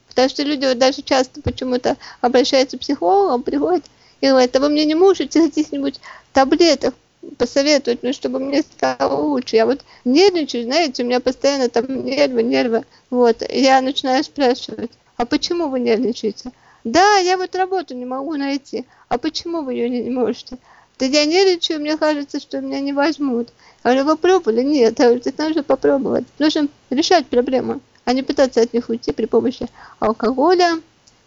Потому 0.08 0.30
что 0.30 0.44
люди 0.44 0.74
даже 0.74 1.02
часто 1.02 1.42
почему-то 1.42 1.98
обращаются 2.20 2.78
к 2.78 2.82
психологам, 2.82 3.44
приходят 3.44 3.86
и 4.20 4.28
говорят, 4.28 4.56
а 4.56 4.60
вы 4.60 4.70
мне 4.70 4.86
не 4.86 4.96
можете 4.96 5.42
каких-нибудь 5.42 6.00
таблеток 6.34 6.94
посоветовать, 7.38 8.04
ну, 8.04 8.14
чтобы 8.14 8.40
мне 8.40 8.62
стало 8.62 9.22
лучше. 9.22 9.56
Я 9.56 9.66
вот 9.66 9.82
нервничаю, 10.06 10.64
знаете, 10.64 11.04
у 11.04 11.06
меня 11.06 11.20
постоянно 11.20 11.70
там 11.70 12.04
нервы, 12.06 12.44
нервы. 12.44 12.84
Вот, 13.10 13.42
я 13.50 13.82
начинаю 13.82 14.24
спрашивать, 14.24 14.92
а 15.18 15.26
почему 15.26 15.70
вы 15.70 15.80
нервничаете? 15.80 16.52
Да, 16.84 17.18
я 17.18 17.38
вот 17.38 17.56
работу 17.56 17.96
не 17.96 18.06
могу 18.06 18.36
найти. 18.36 18.86
А 19.12 19.18
почему 19.18 19.64
вы 19.64 19.74
ее 19.74 19.90
не 19.90 20.10
можете? 20.10 20.58
Да 20.98 21.06
я 21.06 21.26
нервничаю, 21.26 21.82
мне 21.82 21.98
кажется, 21.98 22.40
что 22.40 22.62
меня 22.62 22.80
не 22.80 22.94
возьмут. 22.94 23.50
Я 23.84 23.92
говорю, 23.92 24.06
вы 24.06 24.16
пробовали? 24.16 24.64
Нет. 24.64 25.00
Я 25.00 25.10
говорю, 25.10 25.22
нужно 25.38 25.64
попробовать. 25.64 26.24
Нужно 26.40 26.70
решать 26.90 27.28
проблемы, 27.28 27.82
а 28.06 28.14
не 28.14 28.24
пытаться 28.24 28.62
от 28.62 28.74
них 28.74 28.88
уйти 28.88 29.12
при 29.12 29.26
помощи 29.26 29.68
алкоголя, 30.00 30.80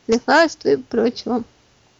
лекарств 0.06 0.64
и 0.64 0.76
прочего. 0.76 1.44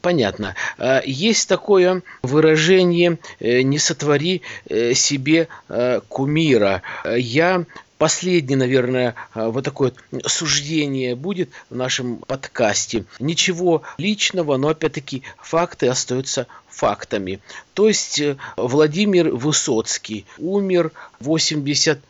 Понятно. 0.01 0.55
А, 0.79 1.03
есть 1.05 1.51
такое 1.51 2.01
выражение 2.23 3.19
э, 3.41 3.61
«не 3.61 3.79
сотвори 3.79 4.41
э, 4.67 4.95
себе 4.95 5.49
э, 5.69 6.01
кумира». 6.09 6.81
Я 7.15 7.67
последнее, 7.99 8.57
наверное, 8.57 9.15
а, 9.33 9.51
вот 9.51 9.65
такое 9.65 9.93
суждение 10.27 11.15
будет 11.15 11.51
в 11.71 11.77
нашем 11.77 12.19
подкасте. 12.19 13.05
Ничего 13.19 13.83
личного, 13.99 14.57
но 14.57 14.69
опять-таки 14.69 15.23
факты 15.39 15.89
остаются 15.89 16.47
фактами. 16.69 17.41
То 17.75 17.89
есть 17.89 18.21
э, 18.21 18.37
Владимир 18.57 19.31
Высоцкий 19.31 20.27
умер 20.39 20.93
в 21.21 21.27
80 21.27 22.01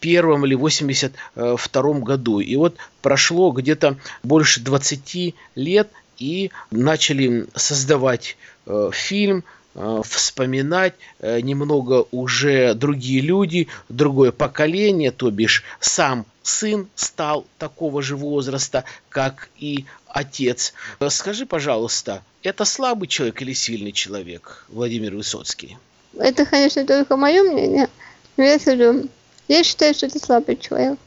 первом 0.00 0.46
или 0.46 0.54
82 0.54 1.92
году. 2.00 2.40
И 2.40 2.56
вот 2.56 2.76
прошло 3.02 3.52
где-то 3.52 3.98
больше 4.22 4.60
20 4.60 5.34
лет, 5.54 5.90
и 6.20 6.50
начали 6.70 7.46
создавать 7.56 8.36
э, 8.66 8.90
фильм, 8.92 9.38
э, 9.38 9.42
вспоминать 9.74 10.94
э, 11.20 11.40
немного 11.40 12.06
уже 12.10 12.74
другие 12.74 13.20
люди, 13.20 13.68
другое 13.88 14.32
поколение, 14.32 15.12
то 15.12 15.30
бишь 15.30 15.62
сам 15.78 16.26
сын 16.42 16.88
стал 16.94 17.46
такого 17.58 18.02
же 18.02 18.16
возраста, 18.16 18.84
как 19.08 19.48
и 19.58 19.84
отец. 20.08 20.74
Скажи, 21.08 21.46
пожалуйста, 21.46 22.22
это 22.42 22.64
слабый 22.64 23.08
человек 23.08 23.40
или 23.42 23.52
сильный 23.52 23.92
человек, 23.92 24.64
Владимир 24.68 25.14
Высоцкий? 25.14 25.78
Это, 26.18 26.44
конечно, 26.44 26.84
только 26.84 27.16
мое 27.16 27.42
мнение. 27.42 27.88
Я 28.36 28.58
скажу, 28.58 29.08
я 29.48 29.62
считаю, 29.62 29.94
что 29.94 30.06
это 30.06 30.18
слабый 30.18 30.56
человек. 30.56 30.98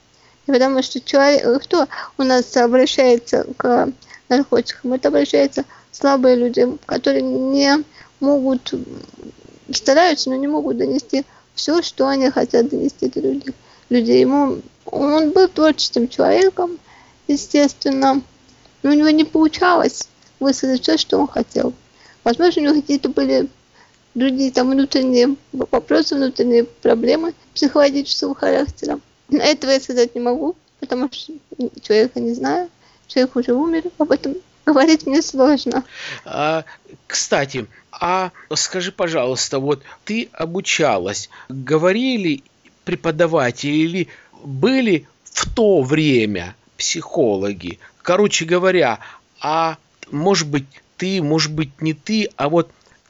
Потому 0.45 0.83
что 0.83 0.99
человек, 0.99 1.63
кто 1.63 1.87
у 2.17 2.23
нас 2.23 2.55
обращается 2.57 3.45
к 3.57 3.89
наркотикам, 4.29 4.93
это 4.93 5.07
обращается 5.07 5.63
слабые 5.91 6.35
люди, 6.35 6.67
которые 6.85 7.21
не 7.21 7.83
могут, 8.23 8.73
стараются, 9.71 10.29
но 10.29 10.35
не 10.35 10.47
могут 10.47 10.77
донести 10.77 11.23
все, 11.53 11.81
что 11.83 12.07
они 12.07 12.29
хотят 12.29 12.69
донести 12.69 13.09
до 13.09 13.21
других 13.21 13.53
людей. 13.89 14.21
Ему, 14.21 14.61
он 14.85 15.31
был 15.31 15.47
творческим 15.47 16.07
человеком, 16.07 16.79
естественно, 17.27 18.21
но 18.81 18.89
у 18.89 18.93
него 18.93 19.09
не 19.09 19.23
получалось 19.23 20.07
высказать 20.39 20.81
все, 20.81 20.97
что 20.97 21.19
он 21.19 21.27
хотел. 21.27 21.73
Возможно, 22.23 22.61
у 22.61 22.65
него 22.65 22.75
какие-то 22.75 23.09
были 23.09 23.49
другие 24.15 24.51
там 24.51 24.71
внутренние 24.71 25.35
вопросы, 25.51 26.15
внутренние 26.15 26.63
проблемы 26.63 27.33
психологического 27.53 28.35
характера. 28.35 28.99
Этого 29.29 29.71
я 29.71 29.79
сказать 29.79 30.15
не 30.15 30.21
могу, 30.21 30.55
потому 30.79 31.09
что 31.11 31.33
человека 31.81 32.19
не 32.19 32.33
знаю. 32.33 32.69
Человек 33.07 33.35
уже 33.35 33.53
умер, 33.53 33.83
об 33.97 34.11
этом 34.11 34.35
говорить 34.65 35.05
мне 35.05 35.21
сложно. 35.21 35.83
А, 36.25 36.63
кстати, 37.07 37.67
а 37.91 38.31
скажи, 38.55 38.91
пожалуйста, 38.91 39.59
вот 39.59 39.83
ты 40.05 40.29
обучалась, 40.33 41.29
говорили 41.49 42.43
преподаватели 42.85 43.71
или 43.71 44.07
были 44.43 45.07
в 45.23 45.53
то 45.53 45.81
время 45.81 46.55
психологи? 46.77 47.79
Короче 48.01 48.45
говоря, 48.45 48.99
а 49.39 49.77
может 50.11 50.47
быть 50.47 50.65
ты, 50.97 51.21
может 51.21 51.53
быть 51.53 51.81
не 51.81 51.93
ты, 51.93 52.29
а 52.35 52.49
вот 52.49 52.69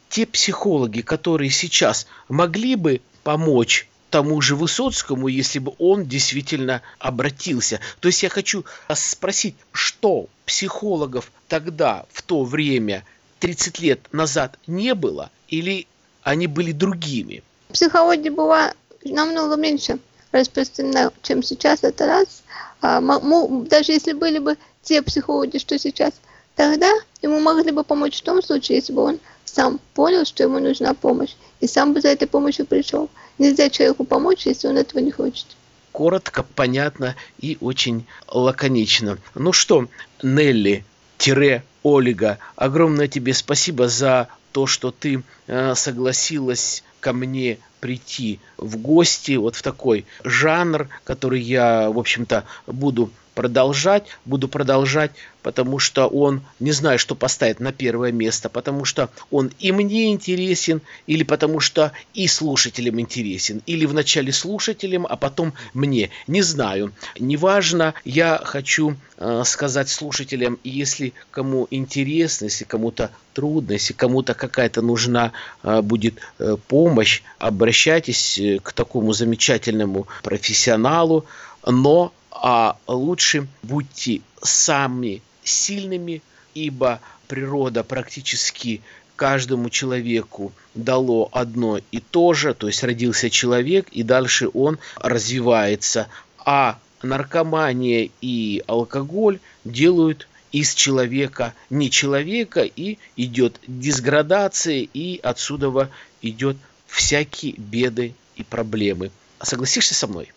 те 0.09 0.25
психологи, 0.25 1.01
которые 1.01 1.49
сейчас 1.49 2.07
могли 2.29 2.75
бы 2.75 3.01
помочь 3.23 3.87
тому 4.13 4.41
же 4.41 4.56
Высоцкому, 4.56 5.28
если 5.28 5.58
бы 5.58 5.73
он 5.80 6.06
действительно 6.06 6.84
обратился. 6.99 7.80
То 7.99 8.10
есть 8.10 8.21
я 8.21 8.30
хочу 8.30 8.63
спросить, 8.93 9.56
что 9.71 10.28
психологов 10.45 11.32
тогда, 11.47 12.06
в 12.12 12.21
то 12.21 12.43
время, 12.43 13.04
30 13.39 13.80
лет 13.80 14.02
назад 14.12 14.60
не 14.67 14.93
было, 14.93 15.32
или 15.47 15.88
они 16.21 16.45
были 16.45 16.73
другими? 16.73 17.41
Психология 17.69 18.30
была 18.30 18.76
намного 19.04 19.56
меньше 19.56 19.97
распространена, 20.32 21.12
чем 21.23 21.41
сейчас, 21.41 21.84
это 21.84 22.06
раз. 22.06 22.43
А, 22.82 23.02
даже 23.02 23.93
если 23.93 24.13
были 24.13 24.38
бы 24.38 24.58
те 24.84 25.02
психологи, 25.02 25.58
что 25.58 25.80
сейчас, 25.80 26.13
тогда 26.56 26.91
ему 27.23 27.39
могли 27.39 27.71
бы 27.71 27.84
помочь 27.84 28.19
в 28.19 28.23
том 28.23 28.43
случае, 28.43 28.78
если 28.78 28.93
бы 28.93 29.02
он 29.02 29.19
сам 29.53 29.79
понял, 29.93 30.25
что 30.25 30.43
ему 30.43 30.59
нужна 30.59 30.93
помощь, 30.93 31.35
и 31.59 31.67
сам 31.67 31.93
бы 31.93 32.01
за 32.01 32.09
этой 32.09 32.27
помощью 32.27 32.65
пришел. 32.65 33.09
Нельзя 33.37 33.69
человеку 33.69 34.03
помочь, 34.03 34.45
если 34.45 34.67
он 34.67 34.77
этого 34.77 34.99
не 34.99 35.11
хочет. 35.11 35.45
Коротко, 35.91 36.43
понятно 36.55 37.15
и 37.39 37.57
очень 37.61 38.05
лаконично. 38.27 39.19
Ну 39.35 39.53
что, 39.53 39.87
Нелли, 40.23 40.83
тире 41.17 41.63
Олига, 41.83 42.39
огромное 42.55 43.07
тебе 43.07 43.33
спасибо 43.33 43.87
за 43.87 44.27
то, 44.51 44.65
что 44.65 44.91
ты 44.91 45.23
э, 45.47 45.75
согласилась 45.75 46.83
ко 46.99 47.13
мне 47.13 47.59
прийти 47.79 48.39
в 48.57 48.77
гости 48.77 49.35
вот 49.35 49.55
в 49.55 49.61
такой 49.61 50.05
жанр, 50.23 50.87
который 51.03 51.41
я, 51.41 51.91
в 51.91 51.99
общем-то, 51.99 52.45
буду 52.65 53.11
продолжать, 53.33 54.05
буду 54.25 54.47
продолжать, 54.47 55.11
потому 55.41 55.79
что 55.79 56.07
он 56.07 56.41
не 56.59 56.71
знаю, 56.71 56.97
что 56.97 57.15
поставить 57.15 57.59
на 57.59 57.71
первое 57.71 58.11
место, 58.11 58.49
потому 58.49 58.85
что 58.85 59.09
он 59.29 59.51
и 59.59 59.71
мне 59.71 60.11
интересен, 60.11 60.81
или 61.05 61.23
потому 61.23 61.59
что 61.59 61.91
и 62.13 62.27
слушателям 62.27 62.99
интересен, 62.99 63.61
или 63.65 63.85
вначале 63.85 64.31
слушателям, 64.31 65.05
а 65.07 65.17
потом 65.17 65.53
мне. 65.73 66.09
Не 66.27 66.41
знаю. 66.41 66.93
Неважно, 67.19 67.93
я 68.05 68.41
хочу 68.43 68.95
э, 69.17 69.43
сказать 69.45 69.89
слушателям, 69.89 70.57
если 70.63 71.13
кому 71.31 71.67
интересно, 71.69 72.45
если 72.45 72.63
кому-то 72.63 73.11
трудно, 73.33 73.73
если 73.73 73.93
кому-то 73.93 74.33
какая-то 74.33 74.81
нужна 74.81 75.33
э, 75.63 75.81
будет 75.81 76.15
э, 76.39 76.55
помощь, 76.67 77.21
обращайтесь 77.39 78.39
э, 78.39 78.59
к 78.59 78.71
такому 78.73 79.13
замечательному 79.13 80.07
профессионалу, 80.23 81.25
но 81.65 82.13
а 82.43 82.77
лучше 82.88 83.47
будьте 83.63 84.19
сами 84.41 85.21
сильными, 85.45 86.21
ибо 86.53 86.99
природа 87.29 87.86
практически 87.86 88.82
каждому 89.15 89.69
человеку 89.69 90.51
дало 90.75 91.29
одно 91.32 91.79
и 91.91 91.99
то 92.01 92.34
же, 92.34 92.53
то 92.53 92.67
есть 92.67 92.84
родился 92.84 93.29
человек, 93.29 93.88
и 93.91 94.03
дальше 94.03 94.49
он 94.53 94.77
развивается. 94.97 96.10
А 96.38 96.77
наркомания 97.01 98.10
и 98.19 98.62
алкоголь 98.67 99.39
делают 99.63 100.27
из 100.51 100.73
человека 100.73 101.53
не 101.69 101.89
человека, 101.89 102.63
и 102.63 102.97
идет 103.15 103.58
дисградация, 103.67 104.86
и 104.93 105.17
отсюда 105.23 105.89
идет 106.21 106.58
всякие 106.88 107.53
беды 107.53 108.13
и 108.36 108.43
проблемы. 108.43 109.12
Согласишься 109.41 109.95
со 109.95 110.08
мной? 110.08 110.34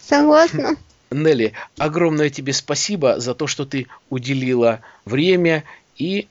Согласна. 0.00 0.76
Нелли, 1.10 1.54
огромное 1.76 2.30
тебе 2.30 2.52
спасибо 2.52 3.18
за 3.18 3.34
то, 3.34 3.46
что 3.46 3.64
ты 3.64 3.88
уделила 4.10 4.80
время, 5.04 5.64
и 5.96 6.28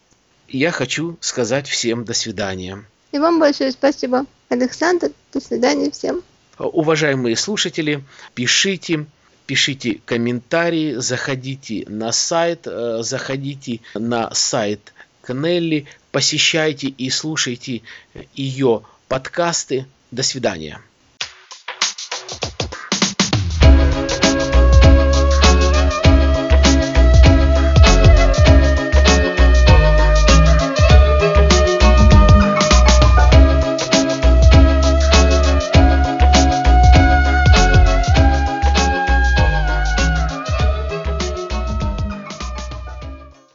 я 0.47 0.71
хочу 0.71 1.17
сказать 1.19 1.67
всем 1.67 2.05
до 2.05 2.13
свидания. 2.13 2.83
И 3.11 3.19
вам 3.19 3.39
большое 3.39 3.71
спасибо, 3.71 4.25
Александр. 4.49 5.11
До 5.33 5.41
свидания 5.41 5.91
всем. 5.91 6.21
Уважаемые 6.57 7.35
слушатели, 7.35 8.03
пишите, 8.33 9.05
пишите 9.45 10.01
комментарии, 10.05 10.95
заходите 10.95 11.85
на 11.87 12.11
сайт, 12.11 12.61
э, 12.65 12.99
заходите 13.01 13.81
на 13.95 14.33
сайт 14.33 14.93
Кнелли, 15.21 15.87
посещайте 16.11 16.87
и 16.87 17.09
слушайте 17.09 17.81
ее 18.33 18.83
подкасты. 19.07 19.85
До 20.11 20.23
свидания. 20.23 20.81